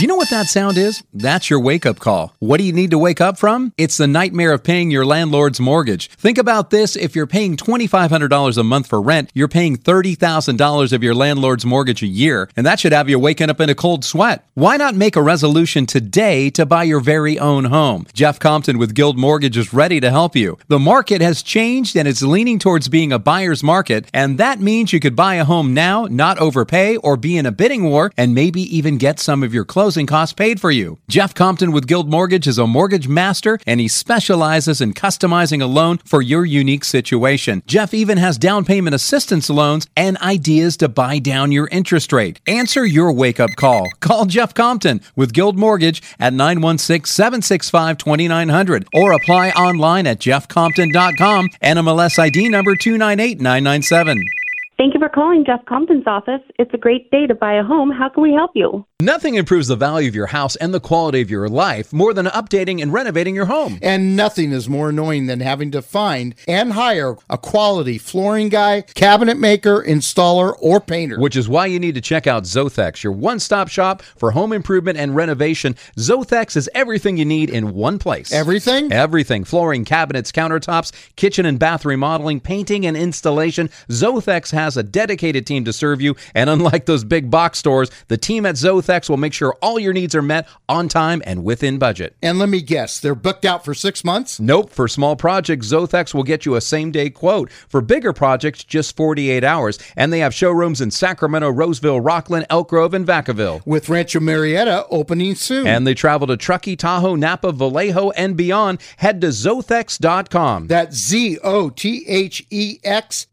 [0.00, 1.04] Do you know what that sound is?
[1.12, 2.34] That's your wake up call.
[2.38, 3.74] What do you need to wake up from?
[3.76, 6.08] It's the nightmare of paying your landlord's mortgage.
[6.12, 11.02] Think about this if you're paying $2,500 a month for rent, you're paying $30,000 of
[11.02, 14.02] your landlord's mortgage a year, and that should have you waking up in a cold
[14.02, 14.48] sweat.
[14.54, 18.06] Why not make a resolution today to buy your very own home?
[18.14, 20.56] Jeff Compton with Guild Mortgage is ready to help you.
[20.68, 24.94] The market has changed and it's leaning towards being a buyer's market, and that means
[24.94, 28.34] you could buy a home now, not overpay, or be in a bidding war, and
[28.34, 30.98] maybe even get some of your closing costs paid for you.
[31.08, 35.66] Jeff Compton with Guild Mortgage is a mortgage master, and he specializes in customizing a
[35.66, 37.60] loan for your unique situation.
[37.66, 42.40] Jeff even has down payment assistance loans and ideas to buy down your interest rate.
[42.46, 43.88] Answer your wake up call.
[43.98, 51.48] Call Jeff Compton with Guild Mortgage at 916 765 2900 or apply online at jeffcompton.com,
[51.64, 54.39] NMLS ID number 298997.
[54.80, 56.40] Thank you for calling Jeff Compton's office.
[56.58, 57.90] It's a great day to buy a home.
[57.90, 58.86] How can we help you?
[59.02, 62.26] Nothing improves the value of your house and the quality of your life more than
[62.26, 63.78] updating and renovating your home.
[63.82, 68.82] And nothing is more annoying than having to find and hire a quality flooring guy,
[68.82, 71.18] cabinet maker, installer, or painter.
[71.18, 74.52] Which is why you need to check out Zothex, your one stop shop for home
[74.52, 75.76] improvement and renovation.
[75.98, 78.32] Zothex is everything you need in one place.
[78.32, 78.92] Everything?
[78.92, 83.68] Everything flooring, cabinets, countertops, kitchen and bath remodeling, painting, and installation.
[83.88, 86.16] Zothex has a dedicated team to serve you.
[86.34, 89.92] And unlike those big box stores, the team at Zothex will make sure all your
[89.92, 92.16] needs are met on time and within budget.
[92.22, 94.40] And let me guess, they're booked out for six months?
[94.40, 94.70] Nope.
[94.70, 97.50] For small projects, Zothex will get you a same day quote.
[97.68, 99.78] For bigger projects, just 48 hours.
[99.96, 103.64] And they have showrooms in Sacramento, Roseville, Rocklin, Elk Grove, and Vacaville.
[103.66, 105.66] With Rancho Murieta opening soon.
[105.66, 108.80] And they travel to Truckee, Tahoe, Napa, Vallejo, and beyond.
[108.98, 110.66] Head to Zothex.com.
[110.66, 113.26] That's Z O T H E X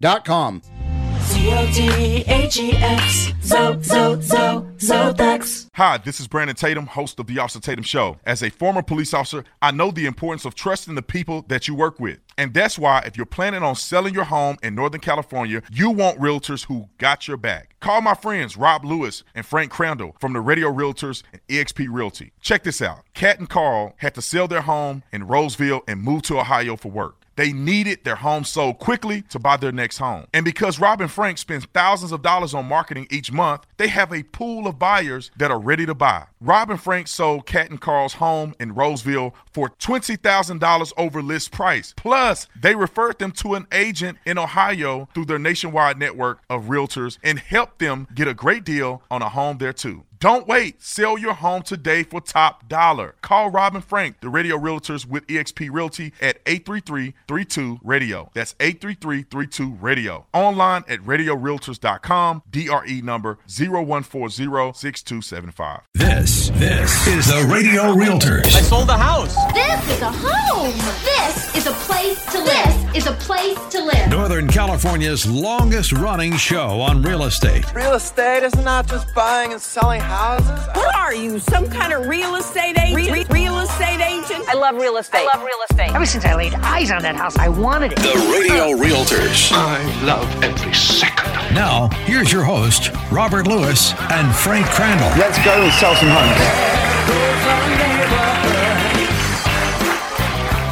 [5.75, 8.17] Hi, this is Brandon Tatum, host of The Officer Tatum Show.
[8.25, 11.73] As a former police officer, I know the importance of trusting the people that you
[11.73, 12.19] work with.
[12.37, 16.19] And that's why, if you're planning on selling your home in Northern California, you want
[16.19, 17.75] realtors who got your back.
[17.79, 22.33] Call my friends Rob Lewis and Frank Crandall from the Radio Realtors and EXP Realty.
[22.41, 26.23] Check this out Kat and Carl had to sell their home in Roseville and move
[26.23, 27.26] to Ohio for work.
[27.37, 30.25] They needed their home sold quickly to buy their next home.
[30.33, 34.11] And because Rob and Frank spends thousands of dollars on marketing each month, they have
[34.11, 36.25] a pool of buyers that are ready to buy.
[36.41, 41.93] Rob and Frank sold Cat and Carl's home in Roseville for $20,000 over list price.
[41.95, 47.19] Plus, they referred them to an agent in Ohio through their nationwide network of realtors
[47.23, 50.03] and helped them get a great deal on a home there too.
[50.19, 50.81] Don't wait.
[50.81, 53.15] Sell your home today for top dollar.
[53.21, 58.31] Call Rob and Frank, the radio realtors with eXp Realty at 833-32-RADIO.
[58.33, 60.25] That's 833-32-RADIO.
[60.33, 62.41] Online at radiorealtors.com.
[62.49, 65.81] DRE number 0140-6275.
[65.93, 68.45] This, this is the Radio Realtors.
[68.55, 69.35] I sold the house.
[69.53, 70.73] This is a home.
[71.03, 72.93] This is a place to live.
[72.93, 74.09] This is a place to live.
[74.09, 77.71] Northern California's longest running show on real estate.
[77.75, 80.67] Real estate is not just buying and selling houses.
[80.75, 83.11] What are you, some kind of real estate agent?
[83.11, 84.47] Re- real estate agent?
[84.47, 85.27] I love real estate.
[85.27, 85.93] I love real estate.
[85.93, 87.97] Ever since I laid eyes on that house, I wanted it.
[87.99, 89.51] The Radio Realtors.
[89.53, 91.27] I love every second.
[91.53, 95.09] Now, here's your host, Robert Lewis and Frank Crandall.
[95.19, 97.47] Let's go and sell some homes.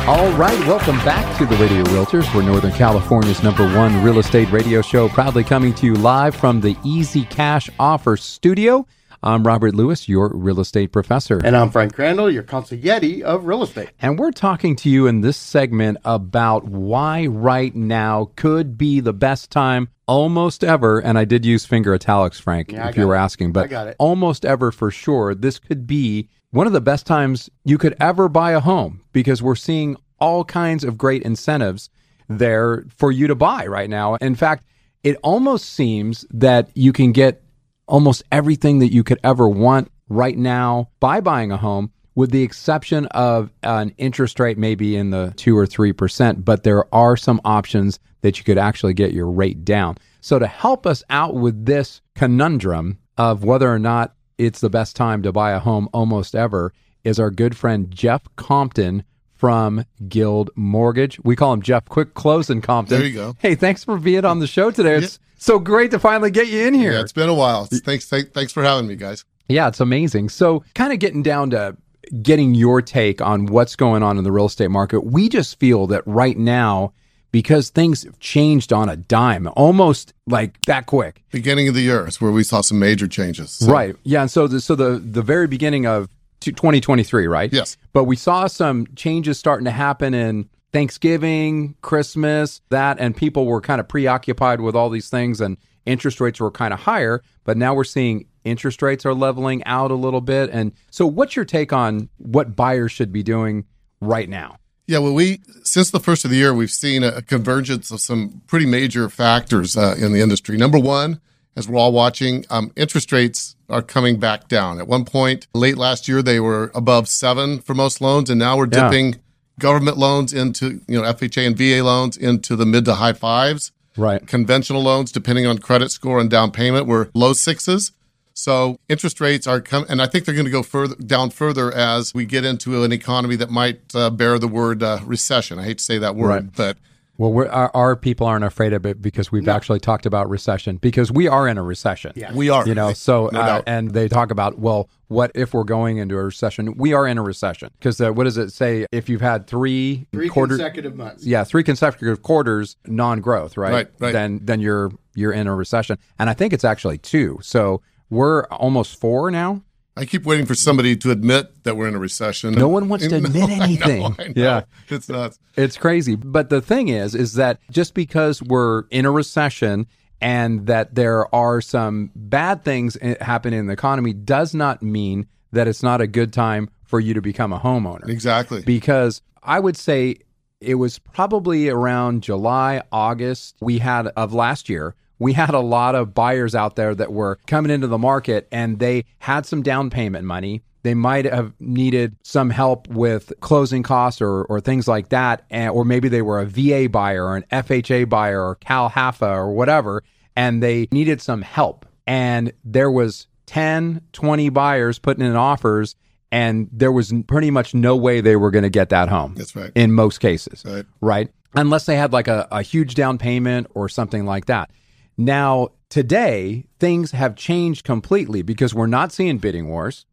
[0.08, 2.32] All right, welcome back to the Radio Realtors.
[2.36, 6.62] We're Northern California's number one real estate radio show, proudly coming to you live from
[6.62, 8.86] the Easy Cash Offer Studio.
[9.26, 11.42] I'm Robert Lewis, your real estate professor.
[11.44, 13.90] And I'm Frank Crandall, your consigliere of real estate.
[14.00, 19.14] And we're talking to you in this segment about why right now could be the
[19.14, 21.00] best time almost ever.
[21.00, 23.20] And I did use finger italics, Frank, Yeah, if you were it.
[23.20, 23.96] asking, I but got it.
[23.98, 25.34] almost ever for sure.
[25.34, 29.42] This could be one of the best times you could ever buy a home because
[29.42, 31.90] we're seeing all kinds of great incentives
[32.30, 34.16] there for you to buy right now.
[34.16, 34.66] In fact,
[35.04, 37.42] it almost seems that you can get
[37.88, 42.44] almost everything that you could ever want right now by buying a home, with the
[42.44, 46.46] exception of an interest rate maybe in the two or three percent.
[46.46, 49.98] But there are some options that you could actually get your rate down.
[50.22, 54.96] So to help us out with this conundrum of whether or not it's the best
[54.96, 59.04] time to buy a home almost ever is our good friend Jeff Compton
[59.46, 61.20] from Guild Mortgage.
[61.24, 62.98] We call him Jeff Quick Closing Compton.
[62.98, 63.36] There you go.
[63.38, 64.96] Hey, thanks for being on the show today.
[64.96, 66.94] It's so great to finally get you in here.
[66.94, 67.66] Yeah, it's been a while.
[67.66, 69.24] Thanks, thank, thanks for having me, guys.
[69.48, 70.30] Yeah, it's amazing.
[70.30, 71.78] So, kind of getting down to
[72.24, 75.02] getting your take on what's going on in the real estate market.
[75.02, 76.94] We just feel that right now,
[77.32, 81.22] because things have changed on a dime, almost like that quick.
[81.30, 83.52] Beginning of the year is where we saw some major changes.
[83.52, 83.96] So- Right.
[84.02, 84.22] Yeah.
[84.22, 86.10] And so, the, so the the very beginning of
[86.52, 87.52] 2023, right?
[87.52, 87.78] Yes.
[87.94, 93.62] But we saw some changes starting to happen in Thanksgiving, Christmas, that, and people were
[93.62, 97.22] kind of preoccupied with all these things, and interest rates were kind of higher.
[97.46, 100.50] But now we're seeing interest rates are leveling out a little bit.
[100.52, 103.66] And so, what's your take on what buyers should be doing
[104.02, 104.58] right now?
[104.88, 108.00] Yeah, well, we since the first of the year, we've seen a, a convergence of
[108.00, 110.58] some pretty major factors uh, in the industry.
[110.58, 111.20] Number one,
[111.56, 114.80] as we're all watching, um, interest rates are coming back down.
[114.80, 118.58] At one point late last year, they were above seven for most loans, and now
[118.58, 118.90] we're Yeah.
[118.90, 119.16] dipping
[119.60, 123.72] government loans into you know FHA and VA loans into the mid to high fives.
[123.98, 124.26] Right.
[124.28, 127.94] Conventional loans, depending on credit score and down payment, were low sixes.
[128.34, 131.72] So interest rates are coming, and I think they're going to go further down further
[131.74, 135.58] as we get into an economy that might uh, bear the word uh, recession.
[135.58, 136.54] I hate to say that word, Right.
[136.54, 136.78] but
[137.18, 140.78] Well, we're, our, our people aren't afraid of it because we've actually talked about recession
[140.78, 142.12] because we are in a recession.
[142.16, 142.34] Yeah.
[142.34, 142.68] we are.
[142.68, 146.18] You know, so No uh, and they talk about well, what if we're going into
[146.18, 146.76] a recession?
[146.76, 148.86] We are in a recession because uh, what does it say?
[148.92, 151.26] If you've had three, Three quarter, consecutive months.
[151.26, 153.72] yeah, three consecutive quarters non-growth, right?
[153.72, 154.12] Right, right.
[154.14, 157.40] Then then you're you're in a recession, and I think it's actually two.
[157.42, 159.62] So we're almost four now.
[159.98, 162.54] I keep waiting for somebody to admit that we're in a recession.
[162.54, 164.04] No one wants to admit I know, anything.
[164.04, 164.34] I know.
[164.36, 164.62] Yeah.
[164.90, 165.40] it's nuts.
[165.56, 166.16] It's crazy.
[166.16, 169.88] But the thing is, is that just because we're in a recession
[170.20, 175.28] and that there are some bad things eh, happening in the economy does not mean
[175.52, 178.10] that it's not a good time for you to become a homeowner.
[178.10, 178.62] Exactly.
[178.64, 180.18] Because I would say
[180.60, 184.96] it was probably around July, August, we had of last year.
[185.20, 188.80] We had a lot of buyers out there that were coming into the market and
[188.80, 190.62] they had some down payment money.
[190.84, 195.44] They might have needed some help with closing costs or, or things like that.
[195.50, 199.54] And, or maybe they were a VA buyer or an FHA buyer or CalHFA or
[199.54, 200.04] whatever.
[200.36, 201.86] and they needed some help.
[202.06, 205.96] And there was 10, 20 buyers putting in offers
[206.32, 209.36] and there was pretty much no way they were going to get that home.
[209.36, 209.72] That's right.
[209.76, 210.64] In most cases.
[210.66, 210.86] Right.
[211.00, 211.32] Right.
[211.54, 214.70] Unless they had like a, a huge down payment or something like that.
[215.18, 220.06] Now, today, things have changed completely because we're not seeing bidding wars.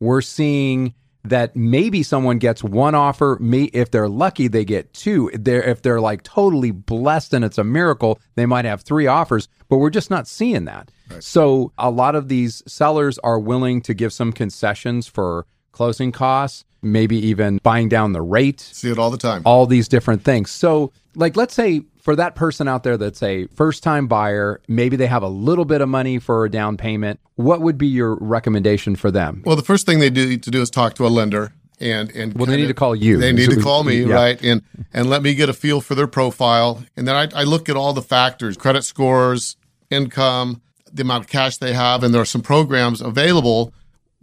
[0.00, 3.38] We're seeing that maybe someone gets one offer.
[3.40, 5.30] May, if they're lucky, they get two.
[5.32, 9.48] They're, if they're like totally blessed and it's a miracle, they might have three offers,
[9.68, 10.90] but we're just not seeing that.
[11.20, 16.64] So a lot of these sellers are willing to give some concessions for closing costs,
[16.84, 19.42] maybe even buying down the rate, See it all the time.
[19.44, 20.50] all these different things.
[20.50, 24.96] So, like, let's say for that person out there that's a first time buyer, maybe
[24.96, 27.18] they have a little bit of money for a down payment.
[27.36, 29.42] What would be your recommendation for them?
[29.44, 31.52] Well, the first thing they do need to do is talk to a lender.
[31.80, 33.16] And, and Well, they need to call you.
[33.18, 34.14] They need to call me, yeah.
[34.14, 34.42] right?
[34.42, 36.84] And and let me get a feel for their profile.
[36.96, 39.56] And then I, I look at all the factors: credit scores,
[39.90, 43.72] income, the amount of cash they have, and there are some programs available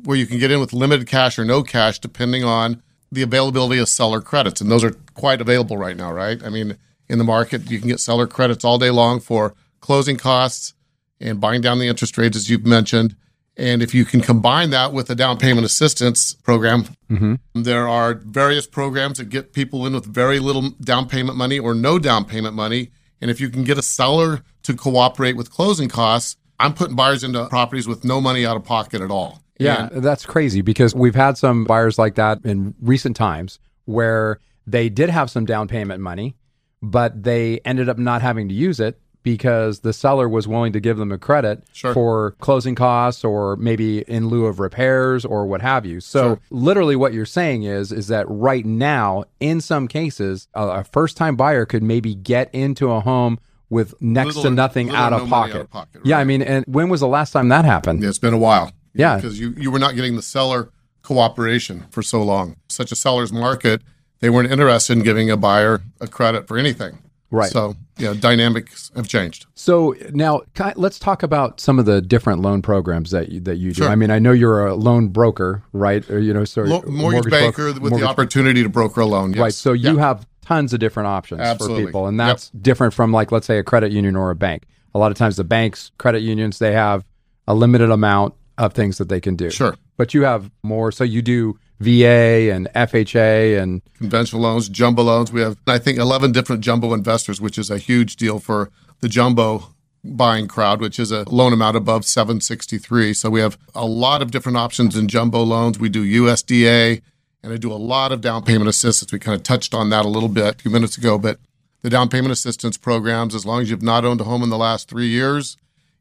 [0.04, 3.80] where you can get in with limited cash or no cash, depending on the availability
[3.80, 4.62] of seller credits.
[4.62, 6.42] And those are quite available right now, right?
[6.44, 6.78] I mean,
[7.10, 10.74] in the market, you can get seller credits all day long for closing costs
[11.20, 13.16] and buying down the interest rates, as you've mentioned.
[13.58, 17.36] And if you can combine that with a down payment assistance program, mm-hmm.
[17.54, 21.76] there are various programs that get people in with very little down payment money or
[21.76, 22.92] no down payment money.
[23.20, 27.24] And if you can get a seller to cooperate with closing costs, I'm putting buyers
[27.24, 29.42] into properties with no money out of pocket at all.
[29.64, 34.40] Yeah, And that's crazy because we've had some buyers like that in recent times where
[34.68, 36.36] they did have some down payment money,
[36.82, 40.80] but they ended up not having to use it because the seller was willing to
[40.80, 41.94] give them a credit Sure.
[41.94, 46.00] for closing costs or maybe in lieu of repairs or what have you.
[46.00, 46.40] So Sure.
[46.50, 51.36] literally what you're saying is is that right now in some cases a, a first-time
[51.36, 53.38] buyer could maybe get into a home
[53.70, 55.56] with next Little to nothing out of pocket.
[55.56, 58.02] out of pocket, Yeah, I mean and when was the last time that happened?
[58.02, 58.72] Yeah, it's been a while.
[58.94, 59.16] Yeah.
[59.16, 62.56] Because you, you were not getting the seller cooperation for so long.
[62.70, 63.82] Such a seller's market,
[64.20, 67.00] they weren't interested in giving a buyer a credit for anything.
[67.34, 67.50] Right.
[67.50, 69.46] So, yeah, dynamics have changed.
[69.56, 70.42] So now
[70.76, 73.84] let's talk about some of the different loan programs that you, that you do.
[73.84, 73.90] Sure.
[73.90, 76.08] I mean, I know you're a loan broker, right?
[76.10, 79.06] Or, you know, so Lo- mortgage, banker broker- with mortgage- the opportunity to broker a
[79.06, 79.32] loan.
[79.32, 79.40] Yes.
[79.40, 79.54] Right.
[79.54, 80.02] So you Yeah.
[80.02, 81.84] have tons of different options Absolutely.
[81.84, 82.28] for people, and Yep.
[82.28, 84.64] that's different from like let's say a credit union or a bank.
[84.94, 87.06] A lot of times the banks, credit unions, they have
[87.48, 89.50] a limited amount of things that they can do.
[89.50, 89.76] Sure.
[89.98, 90.92] But you have more.
[90.92, 95.32] So you do VA and FHA and conventional loans, jumbo loans.
[95.32, 98.70] We have, I think, 11 different jumbo investors, which is a huge deal for
[99.00, 99.64] the jumbo
[100.04, 103.14] buying crowd, which is a loan amount above 763.
[103.16, 105.80] So we have a lot of different options in jumbo loans.
[105.80, 107.02] We do USDA
[107.44, 109.12] and I do a lot of down payment assistance.
[109.12, 111.40] We kind of touched on that a little bit a few minutes ago, but
[111.82, 114.58] the down payment assistance programs, as long as you've not owned a home in the
[114.58, 115.58] last three years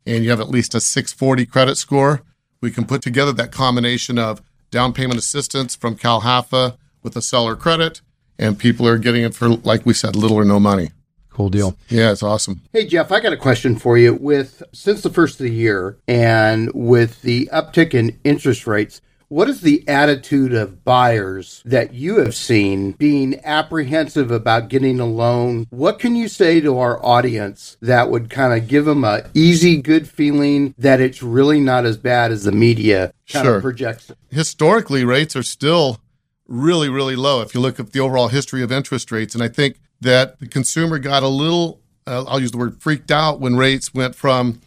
[0.06, 2.22] and you have at least a 640 credit score,
[2.60, 7.56] we can put together that combination of down payment assistance from CalHFA with a seller
[7.56, 8.00] credit,
[8.38, 10.90] and people are getting it for, like we said, little or no money.
[11.30, 11.76] cool deal.
[11.88, 12.60] Yeah, it's awesome.
[12.72, 14.14] Hey Jeff, I got a question for you.
[14.14, 19.48] With since the first of the year and with the uptick in interest rates, what
[19.48, 25.68] is the attitude of buyers that you have seen being apprehensive about getting a loan?
[25.70, 29.80] What can you say to our audience that would kind of give them a easy,
[29.80, 33.56] good feeling that it's really not as bad as the media kind Sure.
[33.56, 34.10] of projects?
[34.30, 36.00] Historically, rates are still
[36.48, 39.36] really, really low if you look at the overall history of interest rates.
[39.36, 43.12] And I think that the consumer got a little, uh, I'll use the word freaked
[43.12, 44.60] out when rates went from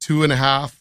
[0.00, 0.77] two and a half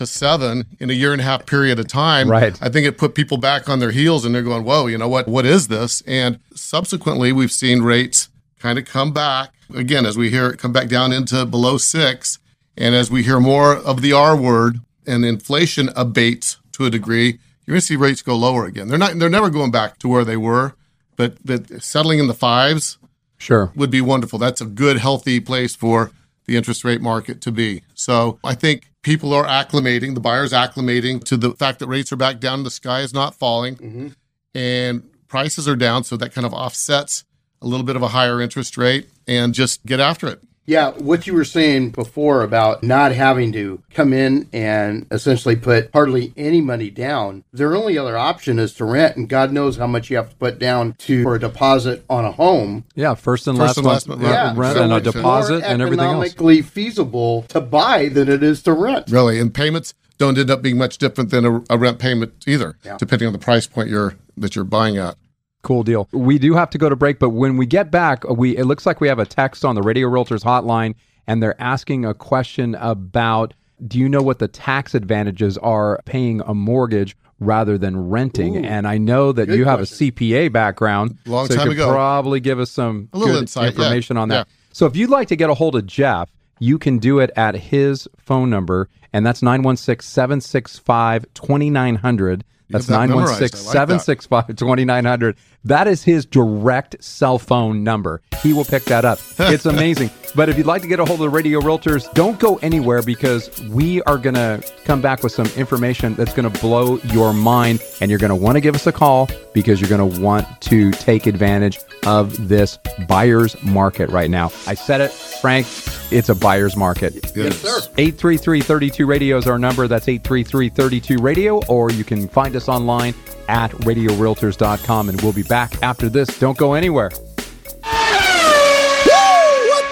[0.00, 2.28] to seven in a year and a half period of time.
[2.28, 2.56] Right.
[2.62, 5.08] I think it put people back on their heels and they're going, whoa, you know
[5.08, 5.28] what?
[5.28, 6.02] What is this?
[6.06, 10.72] And subsequently, we've seen rates kind of come back again as we hear it come
[10.72, 12.38] back down into below six.
[12.78, 17.38] And as we hear more of the R word and inflation abates to a degree,
[17.66, 18.88] you're going to see rates go lower again.
[18.88, 20.74] They're not, they're never going back to where they were,
[21.16, 22.96] but, but settling in the fives
[23.36, 23.70] Sure.
[23.74, 24.38] would be wonderful.
[24.38, 26.10] That's a good, healthy place for
[26.50, 27.80] the interest rate market to be.
[27.94, 32.16] So I think people are acclimating, the buyers acclimating to the fact that rates are
[32.16, 34.08] back down, the sky is not falling, mm-hmm.
[34.52, 36.02] and prices are down.
[36.02, 37.22] So that kind of offsets
[37.62, 40.42] a little bit of a higher interest rate and just get after it.
[40.70, 45.90] Yeah, what you were saying before about not having to come in and essentially put
[45.92, 49.88] hardly any money down, their only other option is to rent, and God knows how
[49.88, 52.84] much you have to put down to for a deposit on a home.
[52.94, 53.14] Yeah.
[53.14, 54.54] First and First last and month last month, rent, yeah.
[54.56, 56.26] rent So and a deposit and everything else.
[56.26, 59.10] economically feasible to buy than it is to rent.
[59.10, 62.76] Really, and payments don't end up being much different than a, a rent payment either,
[62.84, 62.96] Yeah.
[62.96, 65.16] depending on the price point you're that you're buying at.
[65.62, 66.08] Cool deal.
[66.12, 68.86] We do have to go to break, but when we get back, we it looks
[68.86, 70.94] like we have a text on the Radio Realtors hotline,
[71.26, 73.54] and they're asking a question about
[73.86, 78.56] do you know what the tax advantages are paying a mortgage rather than renting?
[78.56, 78.64] Ooh.
[78.64, 80.08] and I know that you have question.
[80.08, 81.18] a CPA background.
[81.26, 81.92] Long so time you could ago.
[81.92, 83.68] probably give us some good insight, yeah.
[83.70, 84.46] information on that.
[84.48, 84.54] Yeah.
[84.72, 87.54] So if you'd like to get a hold of Jeff, you can do it at
[87.54, 92.44] his phone number, and that's 916 765 2900.
[92.70, 94.00] That's have 916 I like that.
[94.00, 95.36] 765 2900.
[95.64, 98.22] That is his direct cell phone number.
[98.42, 99.18] He will pick that up.
[99.50, 100.10] It's amazing.
[100.36, 103.02] but if you'd like to get a hold of the Radio Realtors, don't go anywhere
[103.02, 107.32] because we are going to come back with some information that's going to blow your
[107.34, 107.82] mind.
[108.00, 110.46] And you're going to want to give us a call because you're going to want
[110.62, 114.46] to take advantage of this buyer's market right now.
[114.66, 115.66] I said it, Frank,
[116.12, 117.32] it's a buyer's market.
[117.34, 117.80] Yes, sir.
[117.96, 119.88] 833-32 radio is our number.
[119.88, 123.14] That's 833-32 radio, or you can find us online
[123.50, 126.38] at radiorealtors.com and we'll be back after this.
[126.38, 127.10] Don't go anywhere.
[127.10, 127.82] What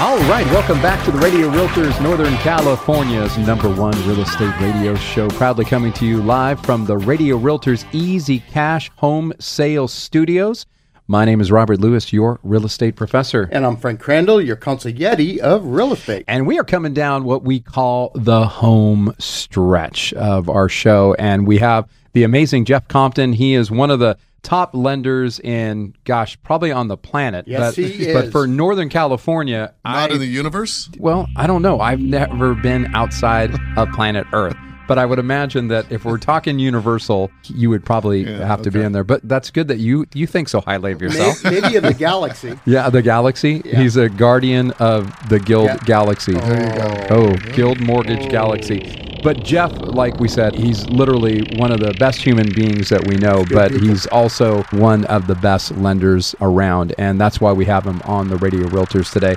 [0.00, 4.94] All right, welcome back to the Radio Realtors Northern California's number one real estate radio
[4.96, 5.28] show.
[5.28, 10.66] Proudly coming to you live from the Radio Realtors Easy Cash Home Sales Studios.
[11.06, 13.46] My name is Robert Lewis, your real estate professor.
[13.52, 16.24] And I'm Frank Crandall, your consigliere of real estate.
[16.26, 21.14] And we are coming down what we call the home stretch of our show.
[21.18, 23.34] And we have the amazing Jeff Compton.
[23.34, 27.46] He is one of the top lenders in, gosh, probably on the planet.
[27.46, 30.88] Yes, but, he But for Northern California, Not I, in the universe?
[30.98, 31.80] well, I don't know.
[31.80, 34.56] I've never been outside of planet Earth.
[34.86, 38.70] But I would imagine that if we're talking universal, you would probably Yeah, have to
[38.70, 39.04] be in there.
[39.04, 41.42] But that's good that you you think so highly of yourself.
[41.44, 42.58] May- Maybe in the galaxy.
[42.66, 43.62] Yeah, the Galaxy.
[43.64, 43.80] Yeah.
[43.80, 45.76] He's a guardian of the Guild Yeah.
[45.84, 46.34] Galaxy.
[46.36, 47.14] Oh, there you go.
[47.14, 49.00] Oh, Guild Mortgage Galaxy.
[49.22, 53.16] But Jeff, like we said, he's literally one of the best human beings that we
[53.16, 56.94] know, but he's also one of the best lenders around.
[56.98, 59.34] And that's why we have him on the Radio Realtors today.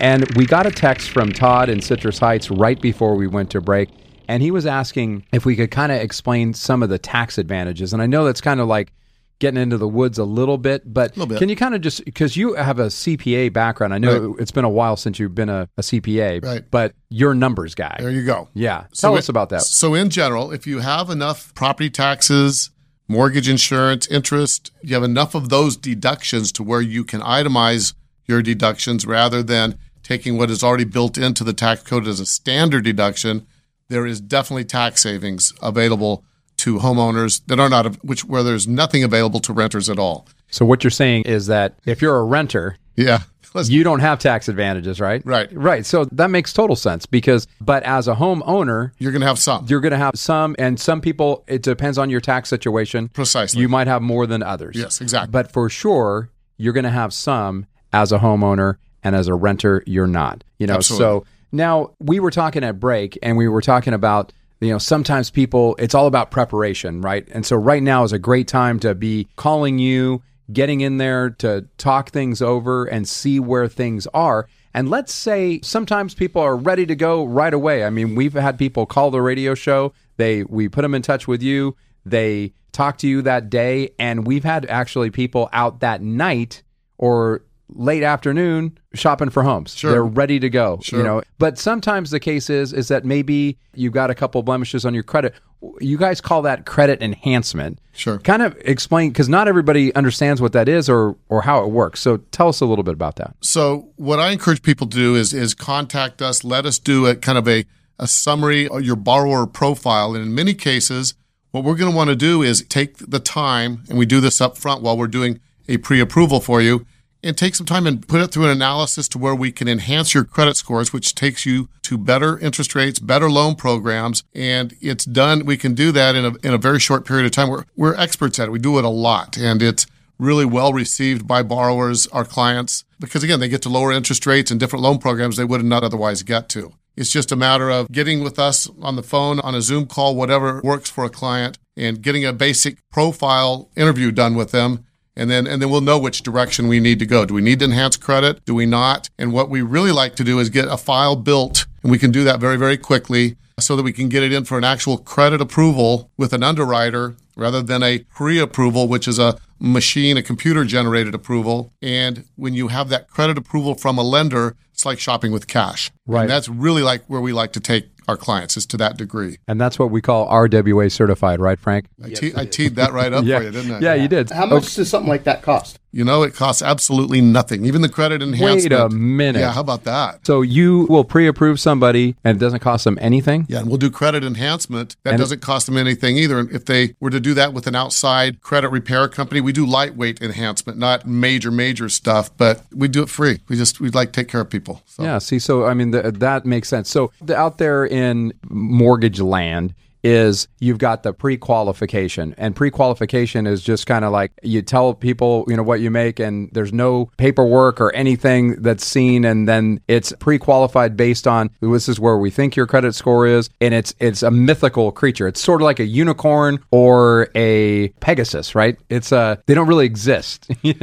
[0.00, 3.60] And we got a text from Todd in Citrus Heights right before we went to
[3.60, 3.90] break.
[4.28, 7.92] And he was asking if we could kind of explain some of the tax advantages.
[7.92, 8.92] And I know that's kind of like
[9.38, 11.38] getting into the woods a little bit, but bit.
[11.38, 13.92] can you kind of just because you have a CPA background?
[13.92, 16.64] I know it's been a while since you've been a, a CPA, Right.
[16.70, 17.96] but you're a numbers guy.
[18.00, 18.48] There you go.
[18.54, 19.62] Yeah, So tell it- us about that.
[19.62, 22.70] So, in general, if you have enough property taxes,
[23.08, 27.92] mortgage insurance, interest, you have enough of those deductions to where you can itemize
[28.26, 32.26] your deductions rather than taking what is already built into the tax code as a
[32.26, 33.46] standard deduction,
[33.88, 36.24] there is definitely tax savings available
[36.58, 40.26] to homeowners that are not, which where there's nothing available to renters at all.
[40.50, 43.20] So what you're saying is that if you're a renter, Yeah.
[43.64, 45.22] you don't have tax advantages, right?
[45.24, 45.48] Right.
[45.52, 45.84] Right.
[45.86, 49.66] So that makes total sense because, but as a homeowner, You're going to have some.
[49.68, 53.08] you're going to have some, and some people, it depends on your tax situation.
[53.08, 53.60] Precisely.
[53.60, 54.76] You might have more than others.
[54.76, 55.30] Yes, exactly.
[55.30, 59.82] But for sure, you're going to have some as a homeowner, and as a renter,
[59.86, 60.42] you're not.
[60.58, 61.04] You know, Absolutely.
[61.04, 64.32] so now we were talking at break, and we were talking about.
[64.58, 67.28] You know, sometimes people, it's all about preparation, right?
[67.30, 71.28] And so right now is a great time to be calling you, getting in there
[71.28, 74.48] to talk things over and see where things are.
[74.72, 77.84] And let's say sometimes people are ready to go right away.
[77.84, 79.92] I mean, we've had people call the radio show.
[80.16, 81.76] They we put them in touch with you.
[82.04, 86.62] They talk to you that day, and we've had actually people out that night
[86.98, 89.74] or late afternoon shopping for homes.
[89.74, 89.90] Sure.
[89.90, 90.78] They're ready to go.
[90.82, 90.98] Sure.
[90.98, 94.84] You know, but sometimes the case is is that maybe you've got a couple blemishes
[94.84, 95.34] on your credit.
[95.80, 97.80] You guys call that credit enhancement.
[97.92, 98.18] Sure.
[98.18, 102.00] Kind of explain because not everybody understands what that is or or how it works.
[102.00, 103.34] So tell us a little bit about that.
[103.40, 106.44] So what I encourage people to do is is contact us.
[106.44, 107.64] Let us do a kind of a,
[107.98, 110.14] a summary of your borrower profile.
[110.14, 111.14] And in many cases,
[111.50, 114.40] what we're going to want to do is take the time, and we do this
[114.40, 116.86] up front while we're doing a pre-approval for you,
[117.22, 120.14] and take some time and put it through an analysis to where we can enhance
[120.14, 125.04] your credit scores, which takes you to better interest rates, better loan programs, and it's
[125.04, 125.44] done.
[125.44, 127.48] We can do that in a in a very short period of time.
[127.48, 128.52] We're we're experts at it.
[128.52, 129.86] We do it a lot, and it's
[130.18, 134.50] really well received by borrowers, our clients, because again, they get to lower interest rates
[134.50, 136.72] and different loan programs they would not otherwise get to.
[136.96, 140.16] It's just a matter of getting with us on the phone, on a Zoom call,
[140.16, 144.86] whatever works for a client, and getting a basic profile interview done with them.
[145.16, 147.24] And then, and then we'll know which direction we need to go.
[147.24, 148.44] Do we need to enhance credit?
[148.44, 149.08] Do we not?
[149.18, 152.10] And what we really like to do is get a file built, and we can
[152.10, 154.98] do that very, very quickly so that we can get it in for an actual
[154.98, 160.22] credit approval with an underwriter rather than a pre approval, which is a machine, a
[160.22, 161.72] computer generated approval.
[161.80, 165.90] And when you have that credit approval from a lender, it's like shopping with cash.
[166.06, 166.22] Right.
[166.22, 169.38] And that's really like where we like to take our clients is to that degree.
[169.48, 171.86] And that's what we call RWA certified, right, Frank?
[172.02, 173.38] I, te- I teed that right up yeah.
[173.38, 173.78] for you, didn't I?
[173.80, 174.30] Yeah, you did.
[174.30, 175.78] How much does something like that cost?
[175.96, 177.64] You know, it costs absolutely nothing.
[177.64, 178.70] Even the credit enhancement.
[178.70, 179.40] Wait a minute.
[179.40, 180.26] Yeah, how about that?
[180.26, 183.46] So you will pre-approve somebody, and it doesn't cost them anything.
[183.48, 184.96] Yeah, and we'll do credit enhancement.
[185.04, 186.38] That And- doesn't cost them anything either.
[186.38, 189.64] And if they were to do that with an outside credit repair company, we do
[189.64, 193.40] lightweight enhancement, not major, major stuff, but we do it free.
[193.48, 194.82] We just, we'd like to take care of people.
[194.84, 195.02] So.
[195.02, 195.16] Yeah.
[195.16, 196.90] See, so I mean, the, that makes sense.
[196.90, 199.72] So the, out there in mortgage land
[200.06, 202.34] is you've got the pre-qualification.
[202.38, 206.20] And pre-qualification is just kind of like you tell people you know what you make
[206.20, 209.24] and there's no paperwork or anything that's seen.
[209.24, 213.50] And then it's pre-qualified based on this is where we think your credit score is.
[213.60, 215.26] And it's it's a mythical creature.
[215.26, 218.78] It's sort of like a unicorn or a pegasus right?
[218.88, 220.50] It's uh they don't really exist.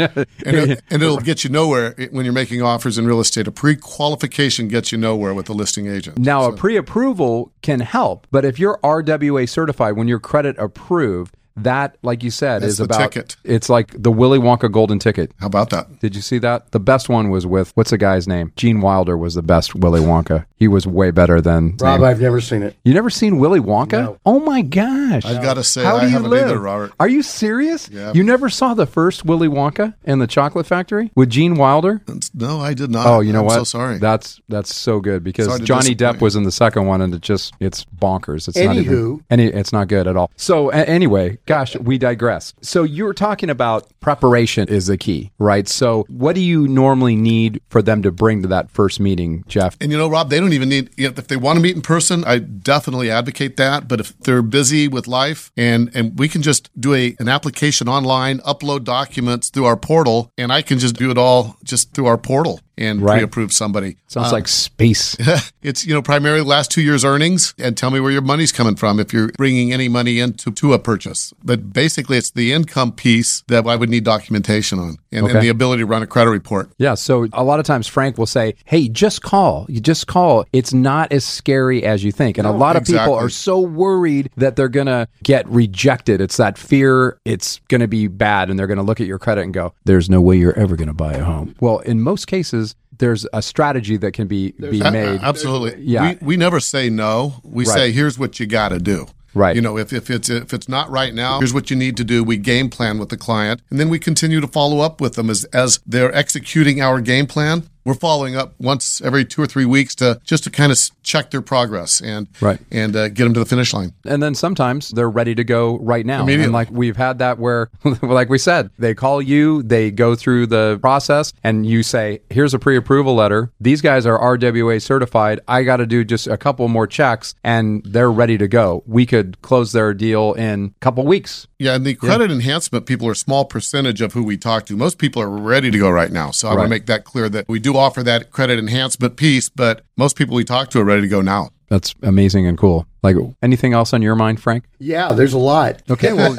[0.45, 3.47] And, it, and it'll get you nowhere when you're making offers in real estate.
[3.47, 6.17] A pre-qualification gets you nowhere with the listing agent.
[6.17, 8.79] Now, a pre-approval can help, but if you're
[9.19, 12.97] RWA certified, when you're credit approved, that, like you said, That's is the about.
[13.11, 13.35] ticket.
[13.43, 15.31] It's like the Willy Wonka golden ticket.
[15.39, 15.99] How about that?
[15.99, 16.71] Did you see that?
[16.71, 18.51] The best one was with what's the guy's name?
[18.55, 20.45] Gene Wilder was the best Willy Wonka.
[20.57, 22.75] He was way better than Rob, I've never seen it.
[22.83, 24.17] You never seen Willy Wonka?
[24.25, 25.25] Oh my gosh!
[25.25, 26.47] I've got to say, How I do you haven't live?
[26.47, 26.93] either, Robert.
[26.99, 27.89] Are you serious?
[27.89, 28.13] Yeah.
[28.13, 32.01] You never saw the first Willy Wonka and the Chocolate Factory with Gene Wilder?
[32.33, 33.05] No, I did not.
[33.05, 33.55] Oh, you know I'm what?
[33.55, 33.97] so sorry.
[33.97, 37.01] That's that's so good because Sorry to Johnny disappoint Depp was in the second one,
[37.01, 38.47] and it just it's bonkers.
[38.47, 39.47] It's not even any.
[39.47, 40.31] It's not good at all.
[40.37, 42.53] So a- anyway, gosh, we digress.
[42.61, 45.67] So you were talking about preparation is the key, right?
[45.67, 49.77] So what do you normally need for them to bring to that first meeting, Jeff?
[49.81, 51.75] And you know, Rob, they don't even need you know, if they want to meet
[51.75, 52.23] in person.
[52.25, 53.87] I definitely advocate that.
[53.87, 57.87] But if they're busy with life, and and we can just do a an application
[57.87, 62.05] online, upload documents through our portal, and I can just do it all just through
[62.07, 62.59] our portal.
[62.77, 63.15] And Right.
[63.17, 63.97] pre-approve somebody.
[64.07, 65.15] Sounds Uh, like space.
[65.61, 68.75] it's you know primarily last two years earnings and tell me where your money's coming
[68.75, 72.91] from if you're bringing any money into to a purchase but basically it's the income
[72.91, 75.33] piece that i would need documentation on and, Okay.
[75.35, 78.17] and the ability to run a credit report Yeah, so a lot of times Frank
[78.17, 79.65] will say, "Hey, just call.
[79.69, 80.45] You just call.
[80.51, 83.59] It's not as scary as you think." And a No, lot of people are so
[83.59, 86.19] worried that they're going to get rejected.
[86.21, 89.19] It's that fear it's going to be bad and they're going to look at your
[89.19, 92.01] credit and go, "There's no way you're ever going to buy a home." Well, in
[92.01, 92.62] most cases,
[92.97, 95.19] there's a strategy that can be be made.
[95.21, 96.03] absolutely Yeah.
[96.21, 97.73] we, we never say no we Right.
[97.73, 99.55] say here's what you got to do Right.
[99.55, 102.03] You know, if, if it's if it's not right now, here's what you need to
[102.03, 102.23] do.
[102.23, 105.27] We game plan with the client, and then we continue to follow up with them
[105.27, 107.67] as as they're executing our game plan.
[107.85, 111.31] We're following up once every two or three weeks to just to kind of check
[111.31, 112.59] their progress and Right.
[112.71, 113.93] and uh, get them to the finish line.
[114.05, 116.25] And then sometimes they're ready to go right now.
[116.25, 117.69] And like we've had that where,
[118.01, 122.53] like we said, they call you, they go through the process, and you say, here's
[122.53, 123.51] a pre approval letter.
[123.59, 125.41] These guys are RWA certified.
[125.47, 128.83] I got to do just a couple more checks, and they're ready to go.
[128.85, 131.47] We could close their deal in a couple weeks.
[131.59, 134.75] Yeah, and the credit enhancement people are a small percentage of who we talk to.
[134.77, 136.31] Most people are ready to go right now.
[136.31, 139.49] So I want to make that clear that we do offer that credit enhancement piece,
[139.49, 141.49] but most people we talk to are ready to go now.
[141.69, 142.87] That's amazing and cool.
[143.03, 144.63] Like anything else on your mind, Frank?
[144.79, 145.81] Yeah, there's a lot.
[145.89, 146.35] Okay, well,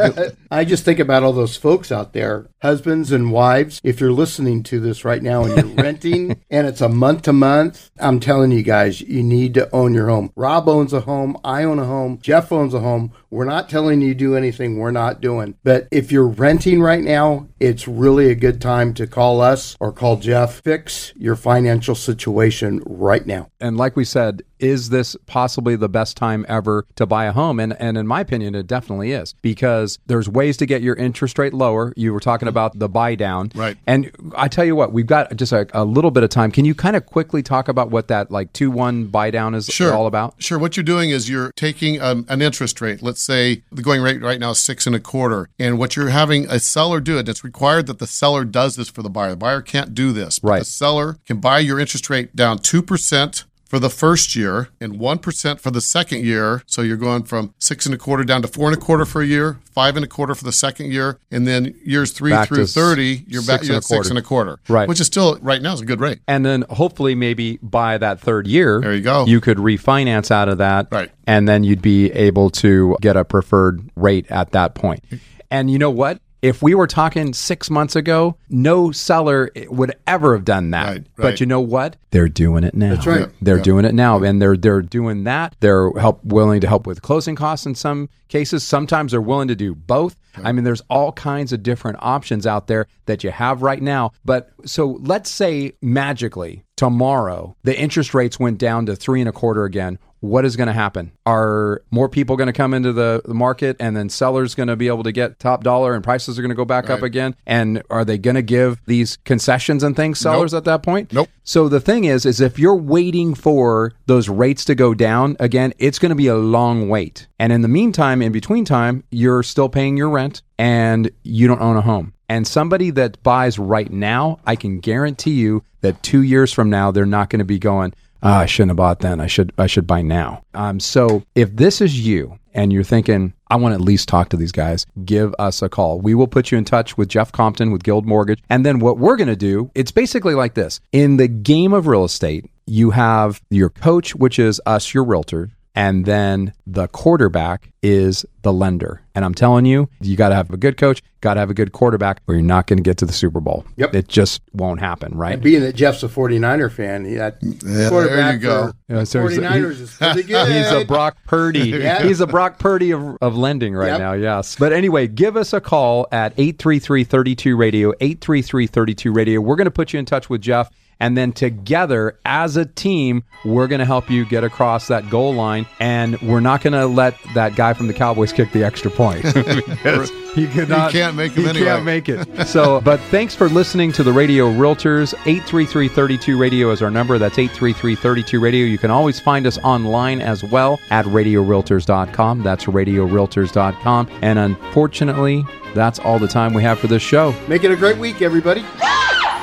[0.51, 3.81] I just think about all those folks out there, husbands and wives.
[3.85, 7.33] If you're listening to this right now and you're renting and it's a month to
[7.33, 10.33] month, I'm telling you guys, you need to own your home.
[10.37, 11.37] Rob owns a home.
[11.45, 12.19] I own a home.
[12.23, 13.13] Jeff owns a home.
[13.31, 15.57] We're not telling you to do anything we're not doing.
[15.65, 19.93] But if you're renting right now, it's really a good time to call us or
[19.93, 20.61] call Jeff.
[20.61, 23.51] Fix your financial situation right now.
[23.61, 27.61] And like we said, is this possibly the best time ever to buy a home?
[27.61, 31.39] And and in my opinion, it definitely is because there's ways to get your interest
[31.39, 31.93] rate lower.
[31.97, 33.77] You were talking about the buy down, Right.
[33.87, 36.51] And I tell you what, we've got just a, a little bit of time.
[36.51, 39.67] Can you kind of quickly talk about what that like two one buy down is
[39.67, 39.93] Sure.
[39.93, 40.35] all about?
[40.39, 40.59] Sure.
[40.59, 43.03] What you're doing is you're taking um, an interest rate.
[43.03, 45.49] Let's say the going rate right now is six and a quarter.
[45.59, 48.89] And what you're having a seller do it, it's required that the seller does this
[48.89, 49.31] for the buyer.
[49.31, 50.39] The buyer can't do this.
[50.39, 50.59] But Right.
[50.61, 53.45] The seller can buy your interest rate down 2%
[53.75, 56.63] for the first year and 1% for the second year.
[56.65, 59.21] So you're going from six and a quarter down to four and a quarter for
[59.21, 61.19] a year, five and a quarter for the second year.
[61.33, 64.11] And then years three Back through 30, you're back six you're and a at six
[64.11, 64.61] and a quarter.
[64.69, 64.89] Right.
[64.89, 66.21] Which is still, right now, is a good rate.
[66.29, 69.27] And then hopefully maybe by that third year, There you go.
[69.27, 71.11] You could refinance out of that, Right.
[71.27, 75.03] And then you'd be able to get a preferred rate at that point.
[75.51, 76.21] And you know what?
[76.45, 80.87] If we were talking six months ago, no seller would ever have done that.
[80.89, 81.97] Right, But you know what?
[82.11, 82.91] They're doing it now.
[82.95, 83.29] That's right.
[83.41, 83.63] They're Yeah.
[83.63, 85.57] doing it now, and they're they're doing that.
[85.61, 88.65] They're help willing to help with closing costs in some cases.
[88.65, 90.17] Sometimes they're willing to do both.
[90.43, 94.11] I mean, there's all kinds of different options out there that you have right now.
[94.25, 99.33] But so let's say magically tomorrow the interest rates went down to three and a
[99.33, 100.01] quarter again.
[100.19, 101.13] What is going to happen?
[101.27, 104.75] Are more people going to come into the, the market and then sellers going to
[104.75, 107.37] be able to get top dollar and prices are going to go back up again?
[107.47, 111.13] And are they going to give these concessions and things sellers at that point?
[111.13, 111.29] Nope.
[111.47, 115.75] So the thing is, is if you're waiting for those rates to go down again,
[115.79, 117.27] it's going to be a long wait.
[117.39, 121.61] And in the meantime, in between time, you're still paying your rent and you don't
[121.61, 122.15] own a home.
[122.31, 126.91] And somebody that buys right now, I can guarantee you that two years from now,
[126.91, 127.93] they're not going to be going,
[128.25, 129.21] "Ah, I shouldn't have bought then.
[129.21, 130.43] I should, I should buy now.
[130.55, 134.31] Um, so if this is you and you're thinking, I want to at least talk
[134.31, 136.01] to these guys, give us a call.
[136.01, 138.43] We will put you in touch with Jeff Compton with Guild Mortgage.
[138.49, 140.81] And then what we're going to do, it's basically like this.
[140.93, 145.51] In the game of real estate, you have your coach, which is us, your realtor,
[145.75, 149.01] and then the quarterback is the lender.
[149.15, 151.55] And I'm telling you, you got to have a good coach, got to have a
[151.55, 153.65] good quarterback, or you're not going to get to the Super Bowl.
[153.77, 153.95] Yep.
[153.95, 155.35] It just won't happen, right?
[155.35, 158.69] And being that Jeff's a 49er fan, he that there quarterback you go.
[158.89, 160.51] for Yeah, so he's a- 49ers is pretty good.
[160.53, 161.71] He's a Brock Purdy.
[161.85, 162.03] Yeah.
[162.03, 163.99] He's a Brock Purdy of, of lending right Yep.
[164.01, 164.57] now, yes.
[164.57, 169.41] But anyway, give us a call at 833-32 radio, 833-32 radio.
[169.41, 170.71] We're going to put you in touch with Jeff
[171.01, 175.35] and then together as a team, we're going to help you get across that goal
[175.35, 178.91] line and we're not going to let that guy from the Cowboys kick the extra
[178.91, 179.25] point.
[180.35, 181.67] He could not can't make him he anyway.
[181.67, 182.47] can't make it.
[182.49, 185.15] So, but thanks for listening to the Radio Realtors.
[185.15, 187.19] 833-32 Radio is our number.
[187.19, 188.65] That's 833-32 Radio.
[188.67, 192.43] You can always find us online as well at radiorealtors.com.
[192.43, 194.09] That's radiorealtors.com.
[194.23, 197.33] And unfortunately, that's all the time we have for this show.
[197.47, 198.65] Make it a great week, everybody.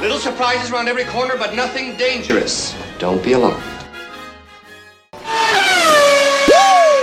[0.01, 2.75] Little surprises around every corner, but nothing dangerous.
[2.97, 3.61] Don't be alarmed.
[5.13, 5.19] Woo!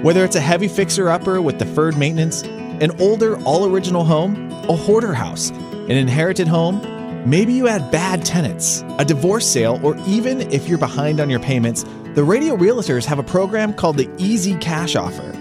[0.02, 2.42] Whether it's a heavy fixer-upper with deferred maintenance,
[2.82, 6.80] an older, all original home, a hoarder house, an inherited home,
[7.28, 11.40] maybe you had bad tenants, a divorce sale, or even if you're behind on your
[11.40, 15.32] payments, the Radio Realtors have a program called the Easy Cash Offer.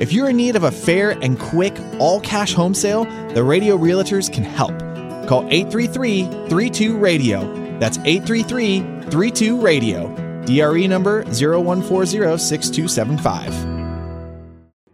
[0.00, 3.76] If you're in need of a fair and quick all cash home sale, the Radio
[3.76, 4.78] Realtors can help.
[5.28, 7.78] Call 833 32 Radio.
[7.78, 10.08] That's 833 32 Radio.
[10.46, 13.79] DRE number 0140 6275.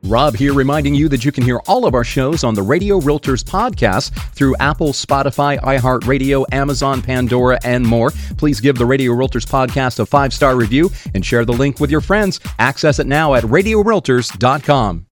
[0.06, 3.00] Rob here reminding you that you can hear all of our shows on the Radio
[3.00, 8.12] Realtors podcast through Apple, Spotify, iHeartRadio, Amazon, Pandora, and more.
[8.38, 11.90] Please give the Radio Realtors podcast a five star review and share the link with
[11.90, 12.40] your friends.
[12.58, 15.04] Access it now at radiorealtors.com.